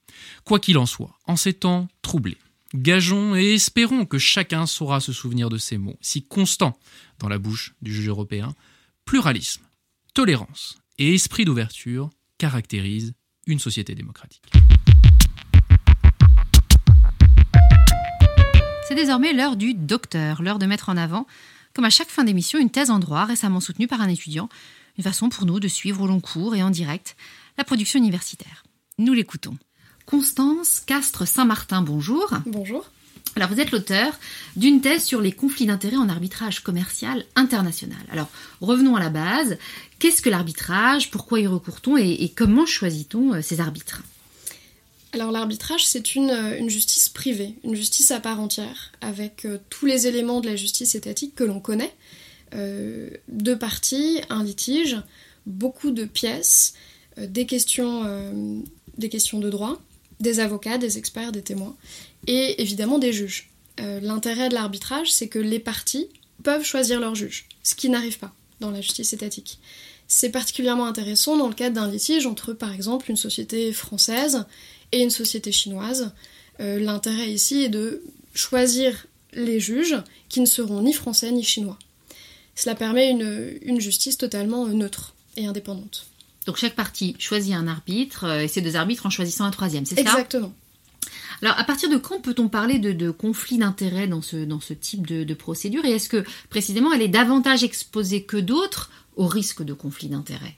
Quoi 0.45 0.59
qu'il 0.59 0.79
en 0.79 0.87
soit, 0.87 1.15
en 1.27 1.35
ces 1.35 1.53
temps 1.53 1.89
troublés, 2.01 2.39
gageons 2.73 3.35
et 3.35 3.53
espérons 3.53 4.07
que 4.07 4.17
chacun 4.17 4.65
saura 4.65 4.99
se 4.99 5.13
souvenir 5.13 5.49
de 5.49 5.59
ces 5.59 5.77
mots, 5.77 5.99
si 6.01 6.25
constants 6.25 6.79
dans 7.19 7.29
la 7.29 7.37
bouche 7.37 7.75
du 7.83 7.93
juge 7.93 8.09
européen, 8.09 8.55
pluralisme, 9.05 9.61
tolérance 10.15 10.79
et 10.97 11.13
esprit 11.13 11.45
d'ouverture 11.45 12.09
caractérisent 12.39 13.13
une 13.45 13.59
société 13.59 13.93
démocratique. 13.93 14.49
C'est 18.87 18.95
désormais 18.95 19.31
l'heure 19.31 19.55
du 19.55 19.73
docteur, 19.73 20.41
l'heure 20.41 20.59
de 20.59 20.65
mettre 20.65 20.89
en 20.89 20.97
avant, 20.97 21.25
comme 21.73 21.85
à 21.85 21.89
chaque 21.89 22.09
fin 22.09 22.25
d'émission, 22.25 22.59
une 22.59 22.69
thèse 22.69 22.91
en 22.91 22.99
droit 22.99 23.23
récemment 23.23 23.61
soutenue 23.61 23.87
par 23.87 24.01
un 24.01 24.09
étudiant, 24.09 24.49
une 24.97 25.03
façon 25.03 25.29
pour 25.29 25.45
nous 25.45 25.59
de 25.59 25.69
suivre 25.69 26.01
au 26.01 26.07
long 26.07 26.19
cours 26.19 26.53
et 26.53 26.61
en 26.61 26.69
direct 26.69 27.15
la 27.57 27.63
production 27.63 27.97
universitaire. 27.97 28.63
Nous 28.97 29.13
l'écoutons. 29.13 29.57
Constance 30.05 30.81
Castre-Saint-Martin, 30.81 31.81
bonjour. 31.81 32.29
Bonjour. 32.45 32.89
Alors, 33.35 33.49
vous 33.49 33.59
êtes 33.59 33.71
l'auteur 33.71 34.13
d'une 34.57 34.81
thèse 34.81 35.03
sur 35.05 35.21
les 35.21 35.31
conflits 35.31 35.65
d'intérêts 35.65 35.95
en 35.95 36.09
arbitrage 36.09 36.59
commercial 36.61 37.25
international. 37.35 38.05
Alors, 38.11 38.29
revenons 38.61 38.95
à 38.95 38.99
la 38.99 39.09
base. 39.09 39.57
Qu'est-ce 39.97 40.21
que 40.21 40.29
l'arbitrage? 40.29 41.09
Pourquoi 41.09 41.39
y 41.39 41.47
recourt-on? 41.47 41.97
Et, 41.97 42.11
et, 42.11 42.29
comment 42.29 42.65
choisit-on 42.65 43.33
euh, 43.33 43.41
ces 43.41 43.61
arbitres? 43.61 44.03
Alors 45.13 45.31
l'arbitrage, 45.31 45.85
c'est 45.85 46.15
une, 46.15 46.31
une, 46.31 46.69
justice 46.69 47.07
privée, 47.07 47.55
une 47.63 47.75
justice 47.75 48.11
à 48.11 48.19
part 48.19 48.39
entière, 48.39 48.91
avec 48.99 49.45
euh, 49.45 49.59
tous 49.69 49.85
les 49.85 50.07
éléments 50.07 50.41
de 50.41 50.47
la 50.47 50.55
justice 50.55 50.95
étatique 50.95 51.35
que 51.35 51.43
l'on 51.43 51.59
connaît. 51.59 51.93
Euh, 52.55 53.09
deux 53.27 53.57
parties, 53.57 54.21
un 54.29 54.43
litige, 54.43 54.97
beaucoup 55.45 55.91
de 55.91 56.05
pièces, 56.05 56.73
euh, 57.17 57.27
des, 57.27 57.45
questions, 57.45 58.03
euh, 58.05 58.59
des 58.97 59.09
questions 59.09 59.39
de 59.39 59.49
droit, 59.49 59.81
des 60.19 60.39
avocats, 60.39 60.77
des 60.77 60.97
experts, 60.97 61.31
des 61.31 61.41
témoins, 61.41 61.75
et 62.27 62.61
évidemment 62.61 62.99
des 62.99 63.13
juges. 63.13 63.49
Euh, 63.79 63.99
l'intérêt 63.99 64.49
de 64.49 64.53
l'arbitrage, 64.53 65.11
c'est 65.11 65.27
que 65.27 65.39
les 65.39 65.59
parties 65.59 66.07
peuvent 66.43 66.63
choisir 66.63 66.99
leur 66.99 67.15
juge, 67.15 67.47
ce 67.63 67.75
qui 67.75 67.89
n'arrive 67.89 68.19
pas 68.19 68.33
dans 68.59 68.71
la 68.71 68.81
justice 68.81 69.13
étatique. 69.13 69.59
C'est 70.07 70.29
particulièrement 70.29 70.85
intéressant 70.85 71.37
dans 71.37 71.47
le 71.47 71.53
cadre 71.53 71.75
d'un 71.75 71.89
litige 71.89 72.25
entre, 72.25 72.53
par 72.53 72.73
exemple, 72.73 73.09
une 73.09 73.17
société 73.17 73.73
française 73.73 74.45
et 74.93 75.01
une 75.01 75.09
société 75.09 75.51
chinoise. 75.51 76.13
Euh, 76.59 76.79
l'intérêt 76.79 77.29
ici 77.29 77.63
est 77.63 77.69
de 77.69 78.01
choisir 78.33 79.07
les 79.33 79.59
juges 79.59 79.97
qui 80.29 80.39
ne 80.39 80.45
seront 80.45 80.81
ni 80.81 80.93
français 80.93 81.31
ni 81.31 81.43
chinois. 81.43 81.77
Cela 82.55 82.75
permet 82.75 83.09
une, 83.09 83.81
justice 83.81 84.17
totalement 84.17 84.67
neutre 84.67 85.15
et 85.35 85.47
indépendante. 85.47 86.05
Donc 86.45 86.57
chaque 86.57 86.75
partie 86.75 87.15
choisit 87.19 87.55
un 87.55 87.67
arbitre 87.67 88.25
euh, 88.25 88.41
et 88.41 88.47
ces 88.47 88.61
deux 88.61 88.75
arbitres 88.75 89.05
en 89.05 89.09
choisissant 89.09 89.45
un 89.45 89.51
troisième, 89.51 89.85
c'est 89.85 89.95
ça? 89.95 90.01
Exactement. 90.01 90.53
Alors, 91.41 91.57
à 91.59 91.63
partir 91.65 91.89
de 91.89 91.97
quand 91.97 92.21
peut-on 92.21 92.47
parler 92.47 92.79
de, 92.79 93.11
conflit 93.11 93.57
d'intérêts 93.57 94.07
dans 94.07 94.21
ce, 94.21 94.45
dans 94.45 94.61
ce 94.61 94.73
type 94.73 95.05
de, 95.05 95.33
procédure? 95.33 95.83
Et 95.83 95.91
est-ce 95.91 96.07
que, 96.07 96.23
précisément, 96.49 96.93
elle 96.93 97.01
est 97.01 97.09
davantage 97.09 97.63
exposée 97.63 98.23
que 98.23 98.37
d'autres 98.37 98.91
au 99.17 99.27
risque 99.27 99.61
de 99.61 99.73
conflit 99.73 100.07
d'intérêts? 100.07 100.55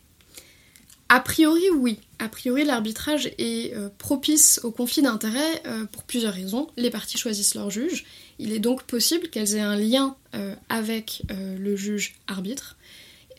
A 1.09 1.19
priori, 1.19 1.69
oui. 1.69 1.99
A 2.17 2.29
priori, 2.29 2.63
l'arbitrage 2.63 3.27
est 3.37 3.75
euh, 3.75 3.89
propice 3.97 4.59
au 4.63 4.71
conflit 4.71 5.03
d'intérêts 5.03 5.61
euh, 5.67 5.85
pour 5.85 6.03
plusieurs 6.03 6.33
raisons. 6.33 6.67
Les 6.77 6.89
parties 6.89 7.17
choisissent 7.17 7.53
leur 7.53 7.69
juge. 7.69 8.05
Il 8.39 8.51
est 8.51 8.59
donc 8.59 8.83
possible 8.83 9.29
qu'elles 9.29 9.55
aient 9.55 9.61
un 9.61 9.75
lien 9.75 10.15
euh, 10.33 10.55
avec 10.69 11.23
le 11.29 11.75
juge 11.75 12.15
arbitre. 12.27 12.75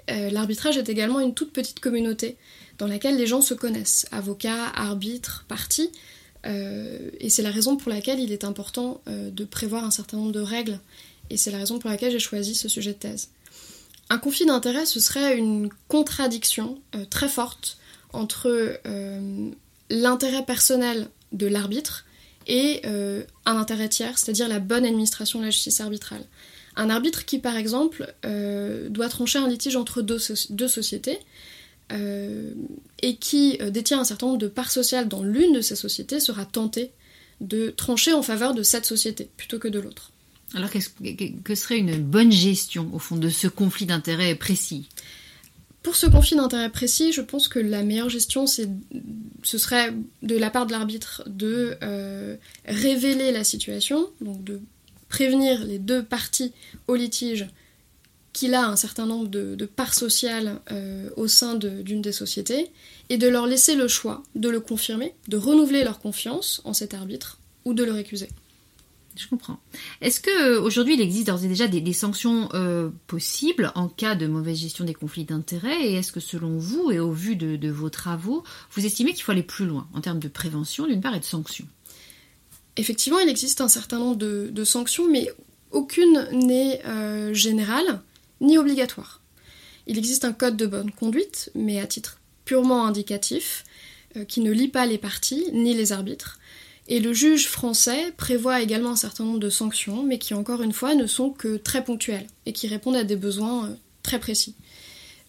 l'arbitrage 0.09 0.79
est 0.79 0.89
également 0.89 1.21
une 1.21 1.35
toute 1.35 1.53
petite 1.53 1.81
communauté 1.81 2.37
dans 2.79 2.87
laquelle 2.87 3.17
les 3.17 3.27
gens 3.27 3.41
se 3.41 3.55
connaissent. 3.55 4.07
Avocats, 4.13 4.67
arbitres, 4.75 5.45
parties. 5.49 5.91
Euh, 6.47 7.11
et 7.19 7.29
c'est 7.29 7.43
la 7.43 7.51
raison 7.51 7.77
pour 7.77 7.91
laquelle 7.91 8.21
il 8.21 8.33
est 8.33 8.45
important 8.45 9.03
de 9.07 9.45
prévoir 9.45 9.85
un 9.85 9.91
certain 9.91 10.19
nombre 10.19 10.33
de 10.33 10.41
règles. 10.41 10.79
Et 11.31 11.37
c'est 11.37 11.51
la 11.51 11.59
raison 11.59 11.79
pour 11.79 11.91
laquelle 11.91 12.13
j'ai 12.13 12.21
choisi 12.21 12.55
ce 12.55 12.69
sujet 12.69 12.93
de 12.93 12.99
thèse. 12.99 13.31
Un 14.09 14.19
conflit 14.19 14.47
d'intérêts, 14.47 14.87
ce 14.87 15.01
serait 15.01 15.37
une 15.37 15.69
contradiction 15.89 16.81
euh, 16.95 17.05
très 17.05 17.29
forte 17.29 17.79
entre 18.13 18.81
l'intérêt 19.91 20.45
personnel 20.45 21.09
de 21.33 21.47
l'arbitre 21.47 22.07
et 22.47 22.81
un 22.87 23.57
intérêt 23.59 23.91
tiers, 23.91 24.17
c'est-à-dire 24.17 24.49
la 24.49 24.59
bonne 24.59 24.87
administration 24.87 25.41
de 25.41 25.45
la 25.45 25.51
justice 25.51 25.81
arbitrale. 25.83 26.25
Un 26.77 26.89
arbitre 26.89 27.27
qui, 27.27 27.41
par 27.41 27.57
exemple, 27.57 28.15
doit 28.89 29.11
trancher 29.11 29.39
un 29.39 29.49
litige 29.49 29.77
entre 29.77 30.01
deux, 30.01 30.19
sociétés, 30.19 31.19
euh, 31.93 32.51
et 33.01 33.15
qui 33.15 33.59
euh, 33.61 33.71
détient 33.71 34.01
un 34.01 34.05
certain 34.05 34.27
nombre 34.27 34.39
de 34.39 34.49
parts 34.49 34.73
sociales 34.73 35.07
dans 35.07 35.23
l'une 35.23 35.53
de 35.53 35.61
ces 35.61 35.77
sociétés 35.77 36.19
sera 36.19 36.45
tenté 36.45 36.91
de 37.41 37.71
trancher 37.71 38.13
en 38.13 38.23
faveur 38.23 38.55
de 38.55 38.65
cette 38.65 38.87
société 38.87 39.31
plutôt 39.37 39.61
que 39.61 39.69
de 39.69 39.79
l'autre. 39.79 40.11
Alors 40.57 40.71
que 41.45 41.55
serait 41.55 41.77
une 41.77 41.99
bonne 41.99 42.33
gestion 42.33 42.89
au 42.95 42.99
fond 42.99 43.17
de 43.17 43.29
ce 43.29 43.47
conflit 43.47 43.85
d'intérêts 43.85 44.35
précis? 44.35 44.89
Pour 45.83 45.97
ce 45.97 46.07
conflit 46.07 46.35
d'intérêts 46.35 46.71
précis, 46.71 47.13
je 47.13 47.21
pense 47.21 47.47
que 47.47 47.59
la 47.59 47.83
meilleure 47.83 48.09
gestion, 48.09 48.47
ce 48.47 48.65
serait 49.45 49.93
de 50.23 50.35
la 50.35 50.49
part 50.49 50.65
de 50.65 50.73
l'arbitre 50.73 51.23
de 51.27 51.77
euh, 51.83 52.37
révéler 52.65 53.33
la 53.33 53.45
situation, 53.45 54.09
donc 54.23 54.43
de 54.45 54.59
prévenir 55.11 55.63
les 55.63 55.79
deux 55.79 56.03
parties 56.03 56.53
au 56.89 56.95
litige 56.95 57.47
qu'il 58.33 58.55
a 58.55 58.67
un 58.67 58.77
certain 58.77 59.05
nombre 59.05 59.29
de, 59.29 59.67
parts 59.67 59.95
sociales 59.95 60.59
euh, 60.73 61.11
au 61.17 61.29
sein 61.29 61.55
d'une 61.55 62.01
des 62.01 62.13
sociétés, 62.13 62.71
et 63.11 63.19
de 63.19 63.29
leur 63.29 63.47
laisser 63.47 63.75
le 63.75 63.89
choix 63.89 64.23
de 64.35 64.49
le 64.49 64.61
confirmer, 64.61 65.15
de 65.29 65.37
renouveler 65.37 65.85
leur 65.85 65.99
confiance 65.99 66.63
en 66.65 66.73
cet 66.73 66.95
arbitre, 66.95 67.39
ou 67.67 67.75
de 67.75 67.85
le 67.85 67.93
récuser. 67.93 68.31
Je 69.17 69.29
comprends. 69.29 69.59
Est-ce 70.03 70.21
que 70.21 70.59
aujourd'hui 70.59 70.95
il 70.95 71.01
existe 71.01 71.27
d'ores 71.27 71.43
et 71.43 71.49
déjà 71.49 71.67
des, 71.67 71.93
sanctions 71.93 72.51
euh, 72.53 72.91
possibles 73.07 73.73
en 73.75 73.89
cas 73.89 74.15
de 74.15 74.27
mauvaise 74.27 74.59
gestion 74.59 74.85
des 74.85 74.95
conflits 74.95 75.25
d'intérêts? 75.25 75.87
Et 75.87 75.95
est-ce 75.95 76.13
que 76.13 76.21
selon 76.21 76.59
vous 76.59 76.91
et 76.91 76.99
au 76.99 77.13
vu 77.13 77.35
de, 77.37 77.71
vos 77.71 77.89
travaux, 77.89 78.45
vous 78.73 78.85
estimez 78.85 79.15
qu'il 79.15 79.23
faut 79.23 79.33
aller 79.33 79.43
plus 79.43 79.67
loin 79.67 79.89
en 79.95 80.01
termes 80.01 80.19
de 80.19 80.29
prévention 80.29 80.87
d'une 80.87 81.01
part 81.01 81.15
et 81.15 81.21
de 81.21 81.25
sanctions? 81.25 81.67
Effectivement, 82.77 83.19
il 83.19 83.29
existe 83.29 83.63
un 83.63 83.69
certain 83.69 83.99
nombre 83.99 84.17
de, 84.17 84.65
sanctions, 84.65 85.11
mais 85.11 85.31
aucune 85.71 86.29
n'est 86.33 86.85
euh, 86.85 87.33
générale 87.33 88.03
ni 88.43 88.59
obligatoire. 88.59 89.23
Il 89.87 89.97
existe 89.97 90.27
un 90.27 90.33
code 90.33 90.57
de 90.57 90.67
bonne 90.67 90.91
conduite, 90.91 91.51
mais 91.55 91.81
à 91.81 91.87
titre 91.87 92.19
purement 92.45 92.85
indicatif, 92.87 93.65
euh, 94.17 94.25
qui 94.25 94.41
ne 94.41 94.51
lie 94.51 94.69
pas 94.69 94.87
les 94.87 94.99
parties 94.99 95.47
ni 95.53 95.75
les 95.75 95.93
arbitres. 95.93 96.39
Et 96.89 97.01
le 97.01 97.13
juge 97.13 97.49
français 97.49 98.13
prévoit 98.17 98.61
également 98.61 98.91
un 98.91 98.97
certain 98.97 99.25
nombre 99.25 99.41
de 99.41 99.51
sanctions, 99.51 100.03
mais 100.03 100.19
qui 100.19 100.35
encore 100.35 100.63
une 100.63 100.73
fois 100.73 100.95
ne 100.95 101.07
sont 101.07 101.31
que 101.31 101.57
très 101.57 101.83
ponctuelles 101.83 102.27
et 102.47 102.53
qui 102.53 102.69
répondent 102.69 102.97
à 102.97 103.05
des 103.05 103.17
besoins 103.17 103.67
euh, 103.67 103.75
très 104.03 104.21
précis. 104.21 104.55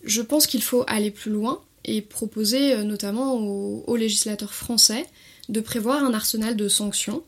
Je 0.04 0.22
pense 0.22 0.46
qu'il 0.46 0.62
faut 0.62 0.84
aller 0.88 1.10
plus 1.10 1.32
loin 1.32 1.62
et 1.84 2.02
proposer 2.02 2.74
euh, 2.74 2.84
notamment 2.84 3.34
aux, 3.34 3.96
législateurs 3.96 4.54
français 4.54 5.06
de 5.50 5.60
prévoir 5.60 6.04
un 6.04 6.14
arsenal 6.14 6.56
de 6.56 6.68
sanctions 6.68 7.24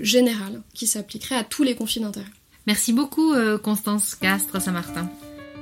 générales 0.00 0.62
qui 0.74 0.88
s'appliquerait 0.88 1.36
à 1.36 1.44
tous 1.44 1.62
les 1.62 1.76
conflits 1.76 2.00
d'intérêts. 2.00 2.26
Merci 2.66 2.92
beaucoup 2.92 3.32
euh, 3.34 3.58
Constance 3.58 4.14
Castres 4.14 4.60
Saint-Martin. 4.60 5.10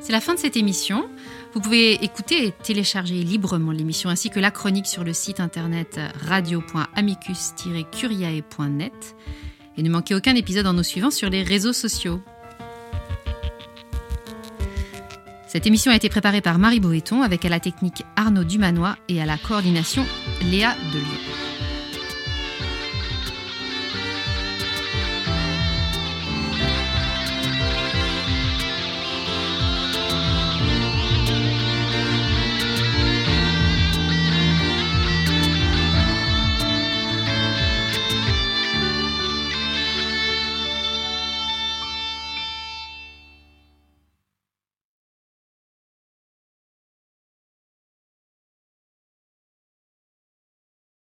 C'est 0.02 0.12
la 0.12 0.20
fin 0.20 0.34
de 0.34 0.38
cette 0.38 0.56
émission. 0.56 1.08
Vous 1.54 1.60
pouvez 1.60 1.92
écouter 2.04 2.46
et 2.46 2.50
télécharger 2.50 3.22
librement 3.22 3.70
l'émission 3.70 4.10
ainsi 4.10 4.30
que 4.30 4.40
la 4.40 4.50
chronique 4.50 4.88
sur 4.88 5.04
le 5.04 5.12
site 5.12 5.38
internet 5.38 6.00
radio.amicus-curiae.net 6.26 9.16
et 9.76 9.82
ne 9.82 9.90
manquez 9.90 10.16
aucun 10.16 10.34
épisode 10.34 10.66
en 10.66 10.72
nous 10.72 10.82
suivant 10.82 11.12
sur 11.12 11.30
les 11.30 11.44
réseaux 11.44 11.72
sociaux. 11.72 12.20
Cette 15.46 15.68
émission 15.68 15.92
a 15.92 15.96
été 15.96 16.08
préparée 16.08 16.40
par 16.40 16.58
Marie 16.58 16.80
Boéton 16.80 17.22
avec 17.22 17.44
à 17.44 17.48
la 17.48 17.60
technique 17.60 18.02
Arnaud 18.16 18.42
Dumanois 18.44 18.96
et 19.08 19.22
à 19.22 19.26
la 19.26 19.38
coordination 19.38 20.04
Léa 20.50 20.74
Delieu. 20.92 21.41